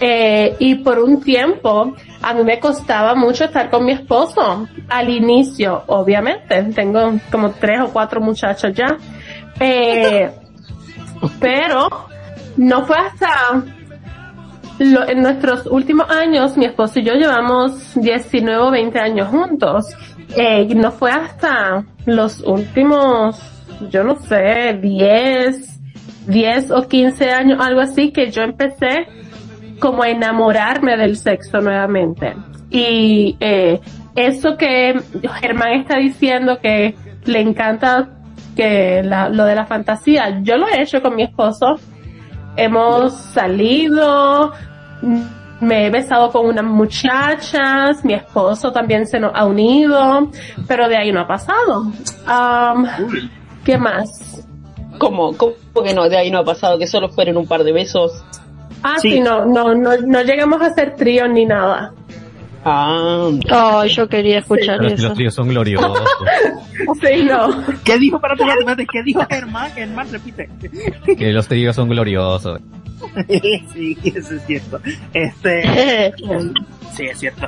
[0.00, 4.66] Eh, y por un tiempo a mí me costaba mucho estar con mi esposo.
[4.88, 8.96] Al inicio, obviamente, tengo como tres o cuatro muchachos ya.
[9.60, 10.30] Eh,
[11.40, 11.88] pero
[12.56, 13.62] no fue hasta
[14.82, 19.86] en nuestros últimos años, mi esposo y yo llevamos 19 o 20 años juntos.
[20.36, 23.38] Eh, y no fue hasta los últimos,
[23.90, 25.78] yo no sé, 10,
[26.26, 29.06] 10 o 15 años, algo así, que yo empecé
[29.78, 32.34] como a enamorarme del sexo nuevamente.
[32.70, 33.80] Y eh,
[34.16, 34.94] eso que
[35.40, 36.94] Germán está diciendo que
[37.26, 38.08] le encanta
[38.56, 41.76] que la- lo de la fantasía, yo lo he hecho con mi esposo.
[42.56, 44.52] Hemos salido,
[45.60, 50.30] me he besado con unas muchachas, mi esposo también se nos ha unido,
[50.66, 51.82] pero de ahí no ha pasado.
[52.26, 52.86] Um,
[53.64, 54.46] ¿Qué más?
[54.98, 55.36] ¿Cómo?
[55.36, 56.08] ¿Cómo que no?
[56.08, 58.24] De ahí no ha pasado, que solo fueron un par de besos.
[58.82, 59.12] Ah, Sí.
[59.12, 61.92] sí, no, no, no, no llegamos a hacer trío ni nada.
[62.64, 65.04] Ah, Ay, yo quería escuchar Los, eso.
[65.08, 66.00] los tríos son gloriosos.
[67.00, 67.48] Sí, no.
[67.84, 68.16] ¿Qué dijo?
[68.16, 69.70] Espérate, espérate, ¿qué dijo Germán?
[69.72, 70.48] Germán, repite.
[71.16, 72.60] que los tríos son gloriosos.
[73.72, 74.80] sí, eso es cierto.
[75.12, 75.62] Este,
[76.94, 77.46] sí, es cierto.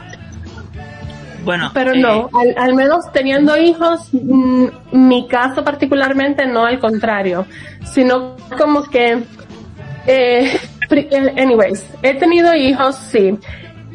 [1.45, 6.79] Bueno, Pero eh, no, al, al menos teniendo hijos, mm, mi caso particularmente no al
[6.79, 7.47] contrario,
[7.85, 9.23] sino como que,
[10.07, 10.59] eh,
[10.91, 13.39] eh, anyways, he tenido hijos, sí,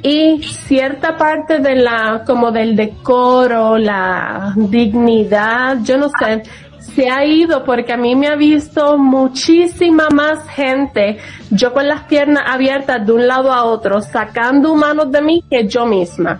[0.01, 6.43] y cierta parte de la, como del decoro, la dignidad, yo no sé,
[6.79, 11.17] se ha ido porque a mí me ha visto muchísima más gente,
[11.51, 15.67] yo con las piernas abiertas de un lado a otro, sacando manos de mí que
[15.67, 16.39] yo misma.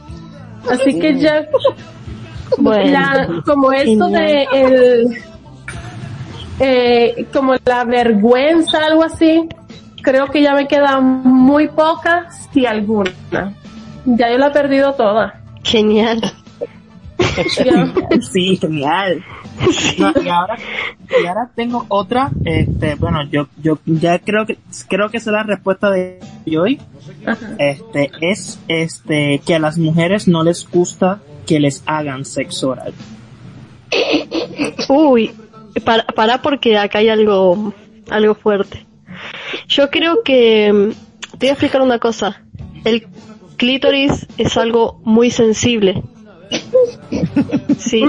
[0.70, 1.46] Así que ya,
[2.58, 5.18] Bueno, la- como esto de el,
[6.60, 9.48] eh, como la vergüenza, algo así,
[10.02, 13.54] creo que ya me queda muy poca, si alguna.
[14.06, 15.40] Ya yo la he perdido toda.
[15.64, 16.22] genial.
[18.32, 19.24] Sí, genial.
[19.98, 20.58] No, y ahora,
[21.22, 24.58] y ahora tengo otra, este, bueno, yo, yo ya creo que,
[24.88, 26.20] creo que esa es la respuesta de
[26.58, 26.80] hoy.
[27.58, 32.94] Este, es, este, que a las mujeres no les gusta que les hagan sexo oral.
[34.88, 35.32] Uy,
[35.84, 37.74] para, para porque acá hay algo,
[38.10, 38.86] algo fuerte.
[39.68, 42.44] Yo creo que, mm, te voy a explicar una cosa.
[42.86, 43.08] El
[43.58, 46.04] clítoris es algo muy sensible.
[47.78, 48.04] Sí.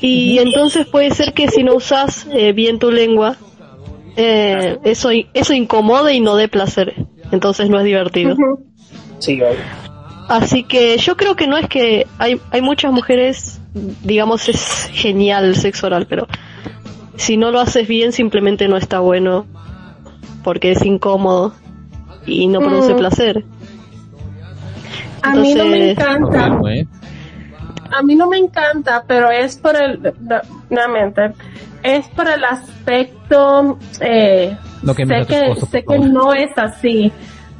[0.00, 3.36] Y entonces puede ser que si no usas eh, bien tu lengua,
[4.16, 6.94] eh, eso, eso incomode y no dé placer.
[7.32, 8.36] Entonces no es divertido.
[9.18, 9.40] Sí,
[10.28, 13.60] Así que yo creo que no es que hay, hay muchas mujeres,
[14.02, 16.26] digamos, es genial el sexo oral, pero
[17.16, 19.46] si no lo haces bien simplemente no está bueno
[20.42, 21.54] porque es incómodo
[22.26, 22.96] y no produce Mm.
[22.96, 23.44] placer.
[25.22, 26.60] A mí no me encanta.
[27.90, 30.12] A mí no me encanta, pero es por el,
[30.70, 31.32] nuevamente,
[31.82, 37.12] es por el aspecto, eh, No quemes sé que, esposo, sé que no es así,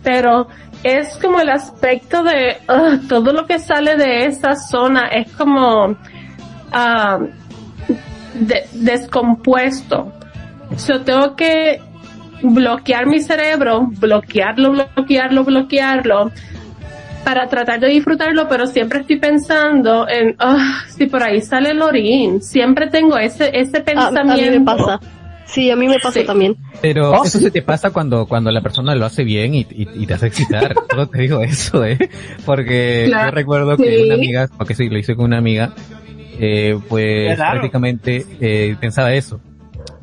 [0.02, 0.48] pero
[0.82, 5.96] es como el aspecto de ugh, todo lo que sale de esa zona es como
[6.72, 7.18] ah,
[8.34, 10.12] de- descompuesto.
[10.86, 11.80] Yo tengo que
[12.42, 16.30] bloquear mi cerebro, bloquearlo, bloquearlo, bloquearlo
[17.26, 21.82] para tratar de disfrutarlo, pero siempre estoy pensando en, ah, si por ahí sale el
[21.82, 24.52] orín, siempre tengo ese, ese A, a pensamiento.
[24.52, 25.00] mí me pasa.
[25.44, 26.24] Sí, a mí me pasa Sí.
[26.26, 26.54] también.
[26.80, 27.44] Pero Oh, eso sí.
[27.46, 30.28] se te pasa cuando, cuando la persona lo hace bien y, y, y te hace
[30.28, 30.72] excitar.
[30.90, 31.98] Solo te digo eso, ¿eh?
[32.44, 34.02] Porque Claro, yo recuerdo que sí.
[34.04, 35.72] una amiga, porque sí, lo hice con una amiga,
[36.38, 39.40] eh, pues prácticamente eh, pensaba eso.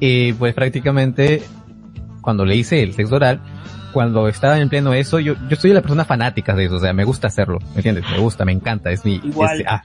[0.02, 1.42] Y pues prácticamente
[2.20, 3.40] cuando le hice el sexo oral,
[3.94, 6.80] cuando estaba en pleno eso, yo, yo soy de las personas fanáticas de eso, o
[6.80, 8.04] sea, me gusta hacerlo, ¿me entiendes?
[8.12, 9.62] Me gusta, me encanta, es mi, Igual.
[9.62, 9.84] es- ah,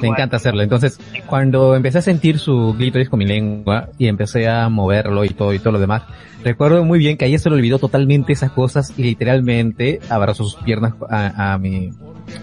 [0.00, 0.62] me encanta hacerlo.
[0.62, 5.30] Entonces, cuando empecé a sentir su clítoris con mi lengua y empecé a moverlo y
[5.30, 6.02] todo y todo lo demás,
[6.44, 10.44] recuerdo muy bien que a ella se le olvidó totalmente esas cosas y literalmente abrazó
[10.44, 11.90] sus piernas a, a mi,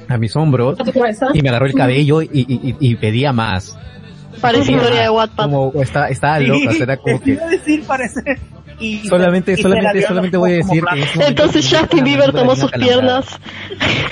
[0.07, 0.77] a mis hombros
[1.33, 3.77] y me agarró el cabello y, y, y- y pedía más.
[4.41, 5.43] Parece historia de Wattpad.
[5.45, 8.21] Como estaba, estaba loca, sea, era como que decir, parece.
[8.79, 12.71] Y, solamente, y solamente, solamente voy a decir que momento Entonces Justin Bieber tomó sus
[12.71, 13.25] piernas.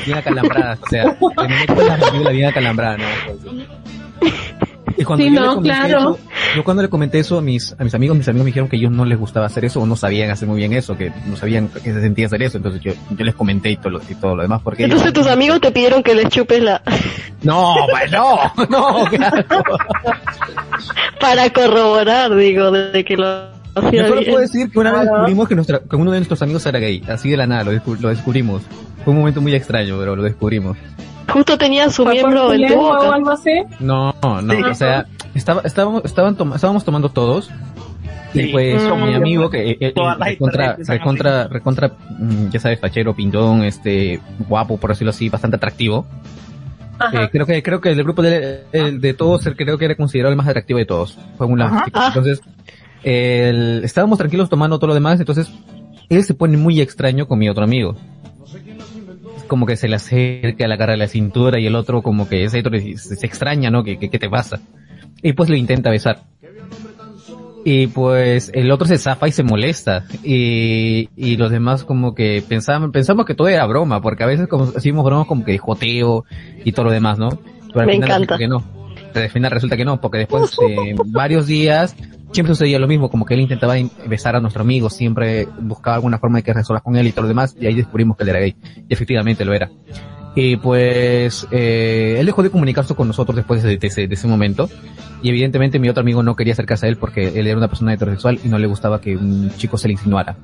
[0.05, 1.35] bien acalambradas, o sea, con
[1.87, 3.03] la mandíbula bien acalambrada, ¿no?
[4.97, 5.99] Y cuando Sí, yo le no, comenté claro.
[5.99, 6.19] eso,
[6.57, 8.75] yo cuando le comenté eso a mis, a mis amigos, mis amigos me dijeron que
[8.75, 11.11] a ellos no les gustaba hacer eso o no sabían hacer muy bien eso, que
[11.27, 14.01] no sabían que se sentía hacer eso, entonces yo, yo les comenté y todo lo,
[14.07, 16.81] y todo lo demás porque ellos- Entonces tus amigos te pidieron que les chupes la...
[17.41, 18.37] No, pues no,
[18.69, 19.43] no, claro.
[21.19, 23.49] para corroborar, digo, de que lo
[23.91, 26.65] Yo solo puedo decir que una vez descubrimos que, nuestra, que uno de nuestros amigos
[26.65, 28.61] era gay, así de la nada, lo, descu- lo descubrimos.
[29.03, 30.77] Fue un momento muy extraño, pero lo descubrimos.
[31.31, 33.51] Justo tenía su ¿Fue por miembro en tu lengua o algo así?
[33.79, 34.61] No, no, Sí.
[34.63, 37.49] o sea, estaba, estábamos, estaban toma- estábamos tomando todos.
[38.33, 42.59] Y Sí, pues como mi amigo que eh, eh, las recontra, recontra, recontra, mm, ya
[42.61, 46.05] sabes, fachero, pintón, este, guapo, por decirlo así, bastante atractivo.
[47.13, 49.95] Eh, creo que, creo que del grupo de, el- de todos, el- creo que era
[49.95, 51.17] considerado el más atractivo de todos.
[51.37, 51.61] Fue un.
[51.61, 51.83] Ah.
[52.07, 52.41] Entonces,
[53.03, 55.49] el- estábamos tranquilos tomando todo lo demás, entonces,
[56.09, 57.95] él se pone muy extraño con mi otro amigo.
[59.47, 62.59] Como que se le acerca, le agarra la cintura y el otro como que ese
[62.59, 63.83] otro se, se extraña, ¿no?
[63.83, 64.61] ¿Qué, qué, qué te pasa?
[65.21, 66.23] Y pues lo intenta besar.
[67.65, 72.43] y pues el otro se zafa y se molesta y, y los demás como que
[72.47, 76.25] pensaban, pensamos que todo era broma, porque a veces como hacíamos bromas como que joteo
[76.63, 77.29] y todo lo demás, ¿no?
[77.67, 78.35] Pero al Me final encanta.
[78.35, 78.63] resulta que no.
[79.13, 81.95] Al final resulta que no, porque después de varios días
[82.31, 85.95] siempre sucedía lo mismo, como que él intentaba in- besar a nuestro amigo, siempre buscaba
[85.95, 88.23] alguna forma de que resuelvas con él y todo lo demás, y ahí descubrimos que
[88.23, 88.55] él era gay.
[88.87, 89.69] Y efectivamente lo era.
[90.33, 94.27] Y pues, eh, él dejó de comunicarse con nosotros después de, de ese, de ese
[94.27, 94.69] momento.
[95.21, 97.93] Y evidentemente mi otro amigo no quería acercarse a él porque él era una persona
[97.93, 100.35] heterosexual y no le gustaba que un chico se le insinuara.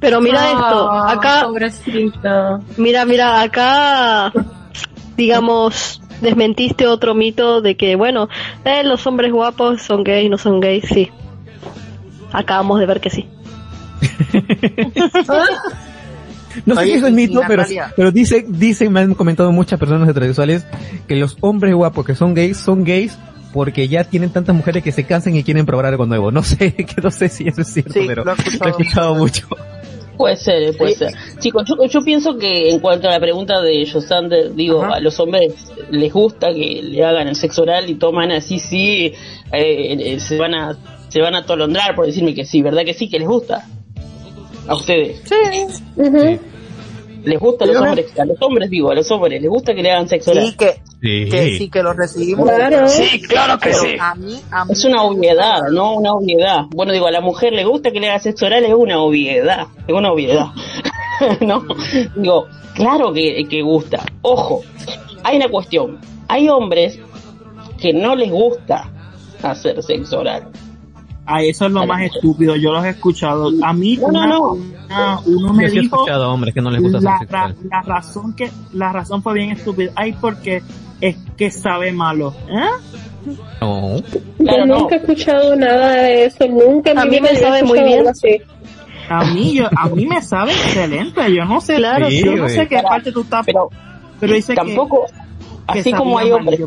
[0.00, 2.60] Pero mira esto, Ah, acá, Pobrecito.
[2.76, 4.32] mira, mira, acá,
[5.16, 8.28] digamos, desmentiste otro mito de que, bueno,
[8.64, 11.10] eh, los hombres guapos son gays, no son gays, sí.
[12.32, 13.26] Acabamos de ver que sí.
[16.64, 17.64] No sé si eso es mito, pero,
[17.96, 20.66] pero dice, dicen, me han comentado muchas personas heterosexuales
[21.06, 23.16] que los hombres guapos que son gays son gays
[23.52, 26.30] porque ya tienen tantas mujeres que se cansan y quieren probar algo nuevo.
[26.32, 28.48] No sé, que no sé si eso es cierto, Sí, pero lo he lo he
[28.48, 28.68] escuchado.
[28.78, 29.48] escuchado mucho.
[30.20, 31.12] Puede ser, puede ser.
[31.38, 34.96] Chicos, yo, yo pienso que en cuanto a la pregunta de Josander, digo, Ajá.
[34.96, 35.54] a los hombres
[35.90, 39.12] les gusta que le hagan el sexo oral y toman así, sí,
[39.52, 40.76] eh, eh, se van a
[41.08, 43.08] se van a atolondrar por decirme que sí, ¿verdad que sí?
[43.08, 43.66] Que les gusta.
[44.68, 45.22] A ustedes.
[45.96, 46.38] Ujú.
[47.24, 48.18] ¿Les gusta a los Yo- hombres?
[48.18, 50.46] A los hombres, digo, a los hombres, ¿les gusta que le hagan sexo oral?
[50.46, 51.30] Sí, que, Sí.
[51.30, 52.48] que sí, que lo recibimos.
[52.48, 52.88] Claro.
[52.88, 53.96] Sí, claro que Pero sí.
[53.98, 55.94] a mí, a mí Es una obviedad, ¿no?
[55.94, 56.62] Una obviedad.
[56.70, 59.66] Bueno, digo, a la mujer le gusta que le haga sexo oral, es una obviedad.
[59.86, 60.46] Es una obviedad.
[61.40, 61.64] ¿No?
[62.16, 64.00] Digo, claro que, que gusta.
[64.22, 64.62] Ojo,
[65.22, 65.98] hay una cuestión.
[66.28, 66.98] Hay hombres
[67.80, 68.90] que no les gusta
[69.42, 70.48] hacer sexo oral.
[71.32, 73.50] A eso es lo más estúpido, yo los he escuchado.
[73.62, 74.52] A mí No, no, una- no.
[74.52, 77.18] una- uno me Yo sí he dijo escuchado a hombres que no les gusta la,
[77.28, 79.92] ra- la razón que la razón fue bien estúpida.
[79.94, 80.62] Ay, porque
[81.00, 82.34] es que sabe malo.
[82.48, 83.34] ¿Eh?
[83.60, 83.96] No.
[84.38, 84.78] Claro, yo no.
[84.80, 88.08] nunca he escuchado nada de eso, nunca A mi mí me sabe muy bien.
[88.08, 88.38] así.
[89.08, 91.34] A mí yo a mí me sabe excelente.
[91.34, 93.68] Yo no sé, Claro, Sí, yo no sé qué parte tú estás, Pero
[94.18, 95.06] pero dice que- tampoco,
[95.72, 96.60] que así como sabía hay hombres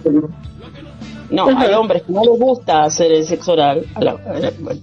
[1.34, 3.86] No, hay hombres que no les gusta hacer el sexo oral.
[3.96, 4.82] A la- a la- bueno,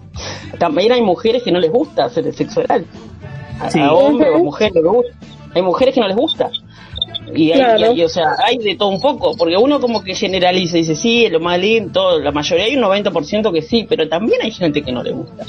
[0.59, 2.85] también hay mujeres que no les gusta hacer el sexo oral.
[3.61, 3.79] A, Sí.
[3.81, 5.13] a hombres o mujeres les gusta.
[5.55, 6.51] Hay mujeres que no les gusta.
[7.35, 7.93] Y, hay, Claro.
[7.93, 10.81] y- y, o sea, hay de todo un poco, porque uno como que generaliza y
[10.81, 14.09] dice, sí, es lo más lindo, todo, la mayoría hay un 90% que sí, pero
[14.09, 15.45] también hay gente que no le gusta.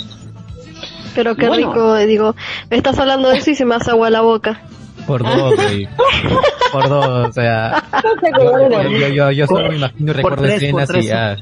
[1.16, 1.70] Pero qué Bueno.
[1.74, 2.36] rico, digo,
[2.70, 4.62] me estás hablando de eso y se me hace agua la boca.
[5.12, 5.90] Por dos, güey.
[6.72, 7.84] Por dos, o sea.
[8.40, 11.06] Yo, yo, yo, solo me imagino recuerdo tres, escenas tres.
[11.06, 11.38] y ya.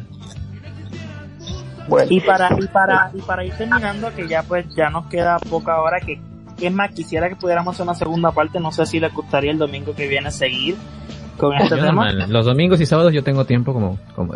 [1.88, 5.38] Bueno, Y para, y para, y para ir terminando, que ya pues ya nos queda
[5.38, 6.20] poca hora, que
[6.59, 9.59] es más, quisiera que pudiéramos hacer una segunda parte, no sé si les gustaría el
[9.59, 10.76] domingo que viene seguir
[11.38, 12.05] con este Yo tema.
[12.11, 12.26] normal.
[12.32, 14.34] Los domingos y sábados yo tengo tiempo como, como.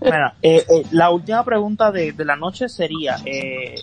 [0.00, 3.74] Bueno, eh, eh, la última pregunta de, de la noche sería eh,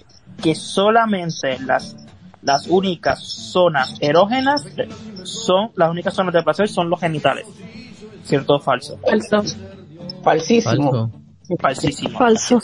[0.41, 1.95] que solamente las
[2.43, 4.65] las únicas zonas erógenas
[5.23, 7.45] son las únicas zonas de placer son los genitales.
[8.23, 8.97] ¿Cierto o falso?
[8.99, 9.43] Falso.
[10.23, 10.91] falsísimo.
[10.91, 11.11] Falso.
[11.59, 12.17] Falsísimo.
[12.17, 12.59] Falso.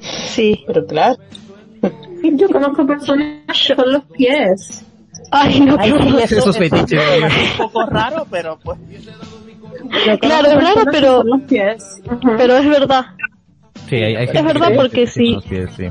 [0.00, 0.64] Sí.
[0.66, 1.16] Pero claro,
[2.22, 4.84] Yo conozco personas son los pies.
[5.32, 5.92] Ay, no, Ay,
[6.22, 8.78] Esos es un poco raro, pero pues
[10.20, 12.00] Claro, es raro, pero- los pies.
[12.36, 13.06] Pero es verdad.
[13.88, 15.24] Sí, hay, hay gente verdad, que- porque sí.
[15.26, 15.88] con los pies, sí.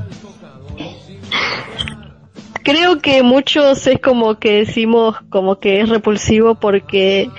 [2.66, 7.30] Creo que muchos es como que decimos como que es repulsivo porque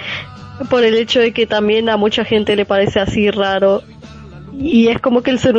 [0.69, 3.83] por el hecho de que también a mucha gente le parece así raro
[4.53, 5.57] y es como que el ser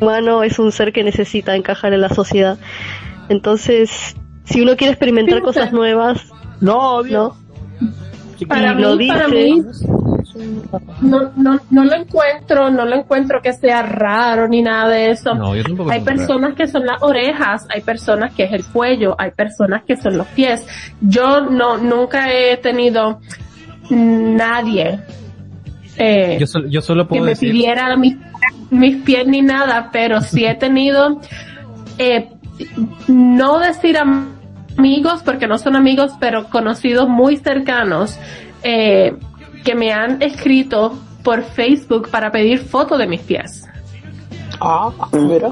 [0.00, 2.58] humano es un ser que necesita encajar en la sociedad.
[3.28, 7.36] Entonces, si uno quiere experimentar cosas nuevas, no, obvio.
[7.78, 8.48] ¿no?
[8.48, 9.54] Para lo mí, para dice.
[9.54, 9.62] mí,
[11.00, 15.34] no, no, no lo encuentro, no lo encuentro que sea raro ni nada de eso.
[15.34, 15.90] No, yo tampoco.
[15.90, 19.96] Hay personas que son las orejas, hay personas que es el cuello, hay personas que
[19.96, 20.66] son los pies.
[21.00, 23.20] Yo no, nunca he tenido
[23.90, 25.00] nadie
[25.96, 26.36] eh.
[26.40, 27.50] Yo, solo- yo solo que puedo me decir.
[27.50, 28.16] pidiera mi-
[28.70, 31.20] mis pies ni nada, pero sí he tenido,
[31.98, 32.30] eh,
[33.08, 34.30] no decir am-
[34.78, 38.18] amigos, porque no son amigos, pero conocidos muy cercanos,
[38.62, 39.14] eh,
[39.64, 43.64] que me han escrito por Facebook para pedir fotos de mis pies.
[44.60, 45.50] ah, mira.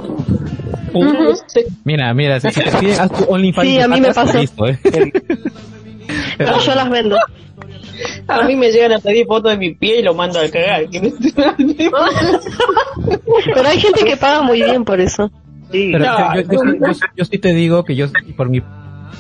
[1.85, 4.39] Mira, mira, si, si te piden, haz tu OnlyFans Sí, a mí me pasó.
[4.39, 4.79] Listo, ¿eh?
[6.39, 7.17] Pero yo las vendo.
[8.29, 10.85] A mí me llegan a pedir fotos de mi pie y lo mando a cagar.
[13.55, 15.31] Pero hay gente que paga muy bien por eso.
[15.71, 18.07] Sí, Pero No, yo, yo- yo yo sí te digo que yo,
[18.37, 18.63] por mi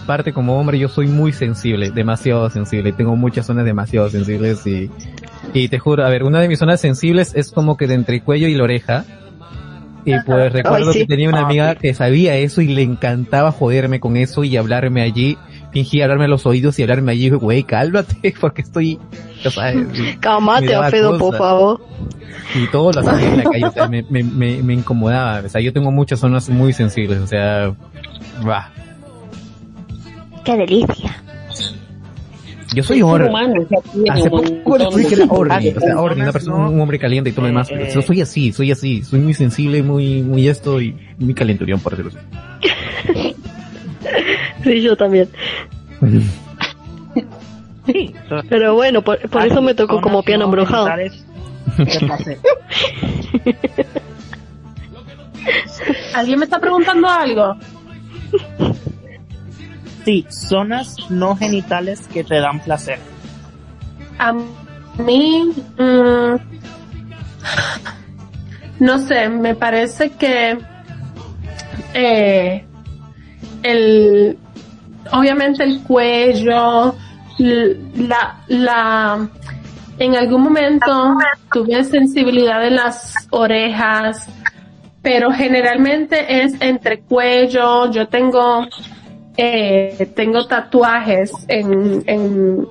[0.09, 2.93] parte como hombre, yo soy muy sensible, demasiado sensible.
[2.93, 4.91] Tengo muchas zonas demasiado sensibles y,
[5.53, 8.17] y te juro, a ver, una de mis zonas sensibles es como que de entre
[8.17, 9.05] el cuello y la oreja.
[10.07, 10.99] Y pues recuerdo Ay, sí.
[11.01, 14.57] que tenía una Ah, amiga que sabía eso y le encantaba joderme con eso y
[14.57, 15.37] hablarme allí,
[15.71, 18.99] fingía hablarme a los oídos y hablarme allí, güey, cálmate, porque estoy,
[19.45, 21.83] me Cámate, daba Alfredo, por favor.
[22.55, 25.49] y todo lo hacía en la calle, o sea, me, me, me, me incomodaba, o
[25.51, 27.75] sea, yo tengo muchas zonas muy sensibles, o sea,
[28.49, 28.73] va.
[30.49, 31.23] Qué delicia.
[32.75, 33.23] Yo soy El ser Or.
[33.25, 36.33] humano ya tiene Hace poco montón descubrí que de- era Orni, o sea, Orni, una
[36.33, 37.71] persona, un hombre caliente y todo lo demás.
[37.71, 41.81] eh, Yo soy así, soy así, soy muy sensible, muy, muy esto y muy calenturión,
[41.81, 42.27] por decirlo así.
[44.65, 45.29] Sí, yo también.
[47.87, 48.13] Sí,
[48.49, 50.89] Pero bueno, por, por eso me tocó como piano embrujado.
[56.15, 57.57] ¿Alguien me está preguntando algo?
[60.09, 62.99] Sí, zonas no genitales que te dan placer.
[64.19, 66.35] A mí, mm,
[68.81, 70.57] no sé, me parece que
[71.93, 72.65] eh,
[73.63, 74.39] el,
[75.13, 76.95] obviamente el cuello,
[77.37, 79.29] la, la,
[79.99, 81.19] en algún momento
[81.53, 84.27] tuve sensibilidad en las orejas,
[85.03, 88.67] pero generalmente es entre cuello, yo tengo,
[89.39, 92.67] eh, tengo tatuajes en, en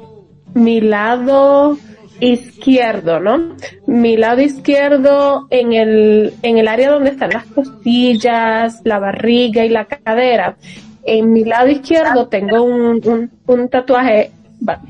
[0.54, 1.78] mi lado
[2.20, 3.56] izquierdo, ¿no?
[3.86, 9.70] Mi lado izquierdo en el, en el área donde están las costillas, la barriga y
[9.70, 10.58] la cadera.
[11.06, 14.32] En mi lado izquierdo tengo un, un, tatuaje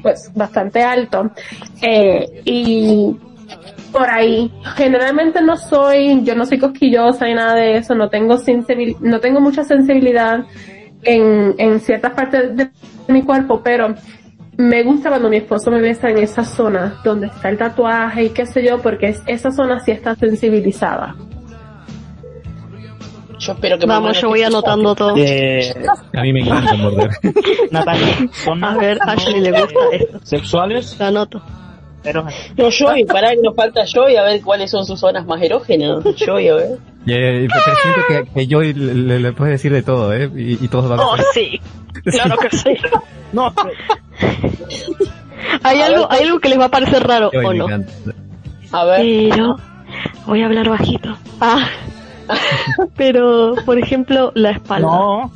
[0.02, 1.30] pues bastante alto
[1.82, 3.16] eh, y
[3.92, 8.38] por ahí generalmente no soy yo no soy cosquillosa ni nada de eso no tengo
[8.38, 10.46] sensibil- no tengo mucha sensibilidad
[11.04, 12.70] en, en ciertas partes de
[13.08, 13.94] mi cuerpo pero
[14.58, 18.30] me gusta cuando mi esposo me besa en esa zona donde está el tatuaje y
[18.32, 21.16] qué sé yo, porque es- esa zona sí está sensibilizada.
[23.40, 25.14] Yo espero que Vamos, yo voy esté anotando todo.
[25.16, 25.72] Eh,
[26.16, 27.12] A mí me encanta morder.
[27.70, 28.16] Natalia,
[28.64, 30.20] A ver, a Ashley le gusta esto.
[30.24, 31.42] sexuales, Lo anoto.
[32.14, 36.04] No, Joy, pará que nos falta Joy a ver cuáles son sus zonas más erógenas.
[36.16, 36.78] Joy, a ver.
[37.06, 38.02] Y, eh, pero siento
[38.34, 38.74] que, que yo le,
[39.20, 40.30] le, decir de todo, ¿eh?
[40.36, 41.60] Y, y todos van a Oh, sí.
[42.04, 42.70] Claro que sí.
[43.34, 43.70] no, pero-
[45.64, 47.66] Hay A algo, ver, hay algo que les va a parecer raro, ¿o no?
[47.66, 47.92] encanta.
[48.72, 49.02] A ver.
[49.32, 49.56] Pero
[50.26, 51.16] voy a hablar bajito.
[51.40, 51.68] Ah.
[52.98, 54.88] Pero, por ejemplo, la espalda.
[54.88, 55.32] no,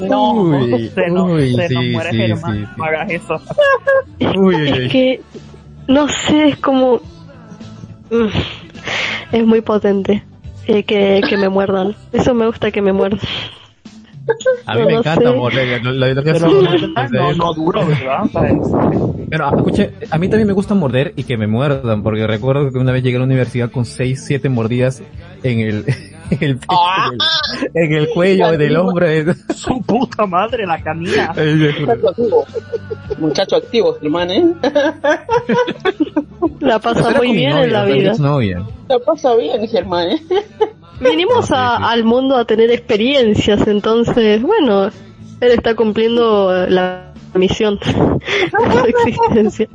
[0.00, 0.32] No.
[0.32, 3.40] Uy, se nos, uy, se nos sí, muere sí, Germán, sí, no hagas eso.
[4.20, 4.88] Uy, uy, Es uy.
[4.88, 5.20] que,
[5.88, 7.00] no sé, es como...
[8.10, 8.28] Mm,
[9.32, 10.22] Es muy potente
[10.66, 11.94] eh, que, que me muerdan.
[12.12, 13.20] Eso me gusta que me muerdan.
[14.66, 15.38] A mí no me lo encanta hace-
[17.18, 18.24] no, no duro, ¿verdad?
[19.30, 22.70] Pero, ah, escuche, a mí también me gusta morder y que me muerdan, porque recuerdo
[22.70, 25.02] que una vez llegué a la universidad con 6, 7 mordidas
[25.42, 25.84] en el,
[26.40, 27.10] el, Ah.
[27.74, 29.06] en el, en el cuello, en el hombro.
[29.08, 31.32] en- su puta madre, la camina.
[31.36, 32.46] Muchacho activo.
[33.18, 34.44] Muchacho activo, ¿eh?
[36.60, 38.14] La pasa muy bien novia, en la vida.
[38.88, 40.22] La pasa bien, Germán, ¿eh?
[41.00, 41.88] Vinimos a- Sí, sí.
[41.92, 47.92] al mundo a tener experiencias, entonces, bueno, él está cumpliendo la misión de
[48.72, 49.68] su existencia.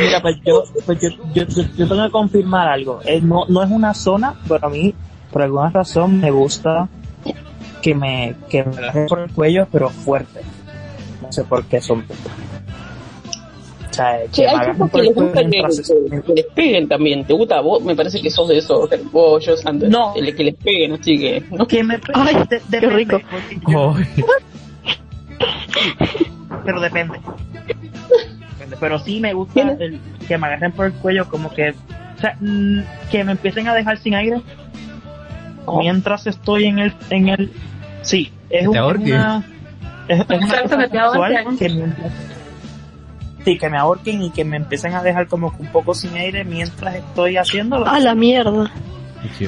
[0.00, 3.00] Mira, pues yo, pues yo, yo, yo, yo tengo que confirmar algo.
[3.04, 4.94] Eh, no, no es una zona, pero a mí,
[5.30, 6.88] por alguna razón, me gusta
[7.82, 10.40] que me, que me por el cuello, pero fuerte.
[11.22, 12.04] No sé por qué son.
[13.90, 16.46] O sea, que Che, me hay que el les cuello gusta que, que- que les
[16.54, 17.24] peguen también.
[17.24, 17.60] ¿Te gusta?
[17.60, 18.88] Vos me parece que sos de esos.
[19.40, 19.88] Yo, Sander.
[19.88, 20.14] No.
[20.14, 21.42] El que les peguen, así que.
[21.50, 21.66] ¿no?
[21.66, 23.18] que me Ay, de- qué rico.
[23.68, 24.06] yo- Ay,
[26.64, 27.20] pero depende.
[28.66, 32.20] Depende, Pero sí me gusta el- que me agarren por el cuello, como que, o
[32.20, 34.40] sea, mm, que me empiecen a dejar sin aire
[35.64, 35.78] Oh.
[35.80, 37.52] mientras estoy en el, en el,
[38.02, 39.12] sí, es, un- te es ahorquen.
[39.14, 39.44] una,
[40.08, 42.12] es, es una Exacto, cosa que mientras,
[43.44, 46.14] sí, que me ahorquen y que me empiecen a dejar como que un poco sin
[46.16, 47.86] aire mientras estoy haciéndolo.
[47.86, 48.70] A la mierda.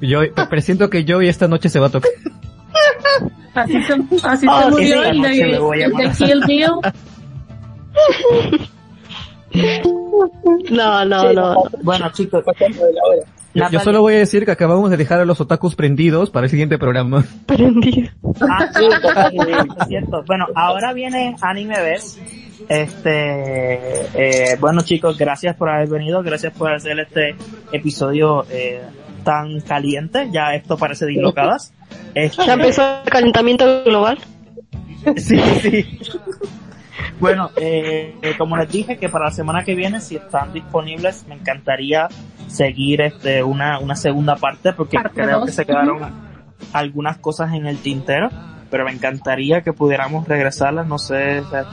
[0.00, 2.10] Yo presiento que yo y esta noche se va a tocar.
[3.56, 6.12] Así se, así se murió esa el de, el.
[6.12, 6.70] Kill Bill.
[10.70, 11.32] No, no, no.
[11.32, 11.64] no.
[11.82, 13.22] Bueno, chicos, Pasando de la hora.
[13.54, 16.44] Yo, yo solo voy a decir que acabamos de dejar a los otakus prendidos para
[16.44, 17.24] el siguiente programa.
[17.46, 18.10] Prendido.
[18.42, 20.22] Ah, sí, es cierto.
[20.26, 22.18] Bueno, ahora viene Anime Best.
[22.68, 27.36] Este, eh, bueno chicos, gracias por haber venido, gracias por hacer este
[27.72, 28.82] episodio eh,
[29.24, 30.28] tan caliente.
[30.30, 31.72] Ya esto parece dislocadas.
[32.14, 34.18] Este, Ya empezó el calentamiento global.
[35.16, 35.98] sí, sí.
[37.20, 41.34] Bueno, eh, como les dije que para la semana que viene, si están disponibles, me
[41.34, 42.08] encantaría
[42.48, 45.46] seguir este una, una segunda parte porque Parte creo dos.
[45.46, 45.98] que se quedaron
[46.72, 48.28] algunas cosas en el tintero,
[48.70, 51.64] pero me encantaría que pudiéramos regresarlas, no sé, este, a-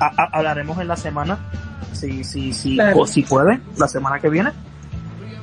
[0.00, 1.38] a- hablaremos en la semana,
[1.92, 3.00] si, si, si, Claro.
[3.00, 4.50] o si pueden, la semana que viene.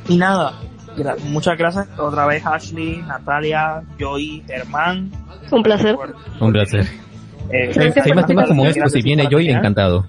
[0.08, 0.54] Y nada,
[0.98, 5.12] gra- muchas gracias otra vez Ashley, Natalia, Joy, Germán.
[5.52, 5.96] Un placer.
[5.96, 6.86] por- Un placer.
[7.52, 9.60] eh, Gracias hay más temas como gracias estos, si viene Joy, oportunidad.
[9.60, 10.06] encantado.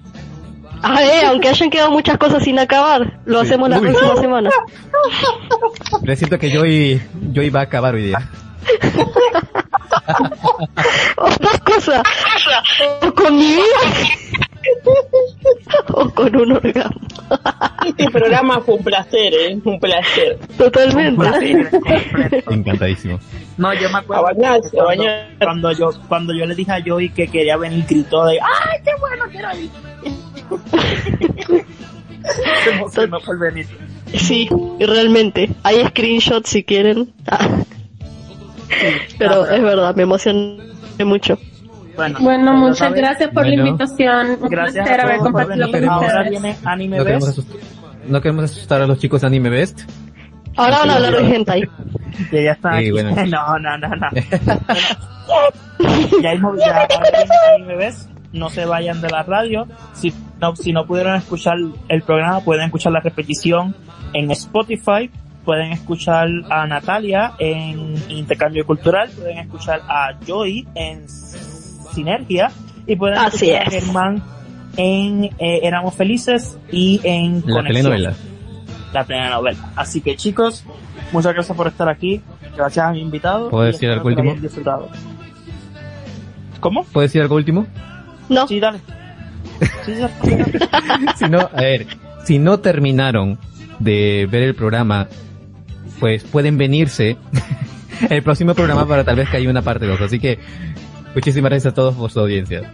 [0.83, 3.47] Ah, eh, aunque hayan quedado muchas cosas sin acabar, lo Sí.
[3.47, 3.87] hacemos la Uy.
[3.89, 4.49] próxima semana.
[6.01, 7.01] Pero siento que Joy,
[7.33, 8.29] Joy va a acabar hoy día.
[11.17, 12.01] O dos cosas.
[13.01, 13.63] O con mi vida.
[15.93, 17.01] o con un orgasmo.
[17.87, 19.59] Este programa fue un placer, ¿eh?
[19.63, 20.37] Un placer.
[20.57, 21.17] Totalmente.
[21.19, 22.51] Placer completo.
[22.51, 23.19] Encantadísimo.
[23.57, 25.27] No, yo me acuerdo A bañarse, que a cuando, bañar.
[25.39, 28.91] cuando yo cuando yo le dije a Joey que quería venir gritó de ¡Ay, qué
[28.99, 29.69] bueno quiero ir!
[32.63, 33.67] Se emocionó por venir.
[34.13, 34.47] Sí,
[34.79, 35.49] realmente.
[35.63, 37.11] Hay screenshots si quieren.
[37.27, 37.63] Ah.
[39.19, 40.63] Pero es verdad, me emocioné
[41.03, 41.37] mucho.
[41.95, 43.67] Bueno, Bueno, ya muchas sabes, gracias por la Bueno.
[43.67, 44.27] invitación.
[44.41, 47.61] Un Gracias placer haber compartido con Ahora viene Anime No queremos, Best, asustar,
[48.07, 49.81] no queremos asustar a los chicos de Anime Best.
[50.57, 51.61] Ahora van a hablar de hentai.
[52.29, 52.91] que ya está aquí.
[52.91, 53.11] bueno.
[53.27, 54.07] No, no, no, no.
[56.21, 56.87] ya hemos ya
[57.55, 58.09] Anime Best.
[58.33, 59.67] No se vayan de la radio.
[59.93, 61.57] Si no, si no pudieron escuchar
[61.89, 63.75] el programa, pueden escuchar la repetición
[64.13, 65.09] en Spotify.
[65.43, 69.09] Pueden escuchar a Natalia en Intercambio Cultural.
[69.09, 71.05] Pueden escuchar a Joy en
[71.91, 72.51] Sinergia.
[72.87, 73.71] Y pueden Así escuchar a.
[73.71, 74.23] Germán
[74.77, 78.13] en eh, Éramos Felices y en La Conexión telenovela.
[78.93, 79.71] la telenovela.
[79.75, 80.63] Así que chicos,
[81.11, 82.21] muchas gracias por estar aquí.
[82.55, 83.49] Gracias a mi invitado.
[83.49, 84.35] ¿Puedo decir algo último?
[86.59, 86.83] ¿Cómo?
[86.85, 87.65] ¿Puedo decir algo último?
[88.29, 88.79] No, Sí, dale.
[89.85, 90.37] Sí, sí, sí.
[91.17, 91.87] si no, a ver,
[92.23, 93.37] si no terminaron
[93.79, 95.07] de ver el programa,
[95.99, 97.17] pues pueden venirse
[98.09, 100.01] el próximo programa para tal vez que haya una parte 2.
[100.01, 100.39] Así que
[101.13, 102.71] Muchísimas gracias a todos por su audiencia.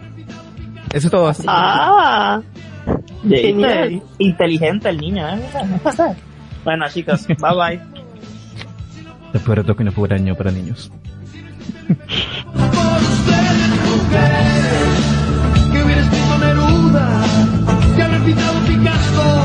[0.92, 1.28] Eso es todo.
[1.28, 1.44] Así.
[1.46, 2.40] Ah,
[3.28, 4.02] genial.
[4.18, 5.40] Inteligente el niño, ¿eh?
[6.64, 7.80] Bueno, chicos, bye bye.
[9.32, 10.90] Después de que no fue año para niños.
[15.72, 15.78] que
[16.40, 17.24] Neruda,
[17.96, 19.37] que habría pintado Picasso.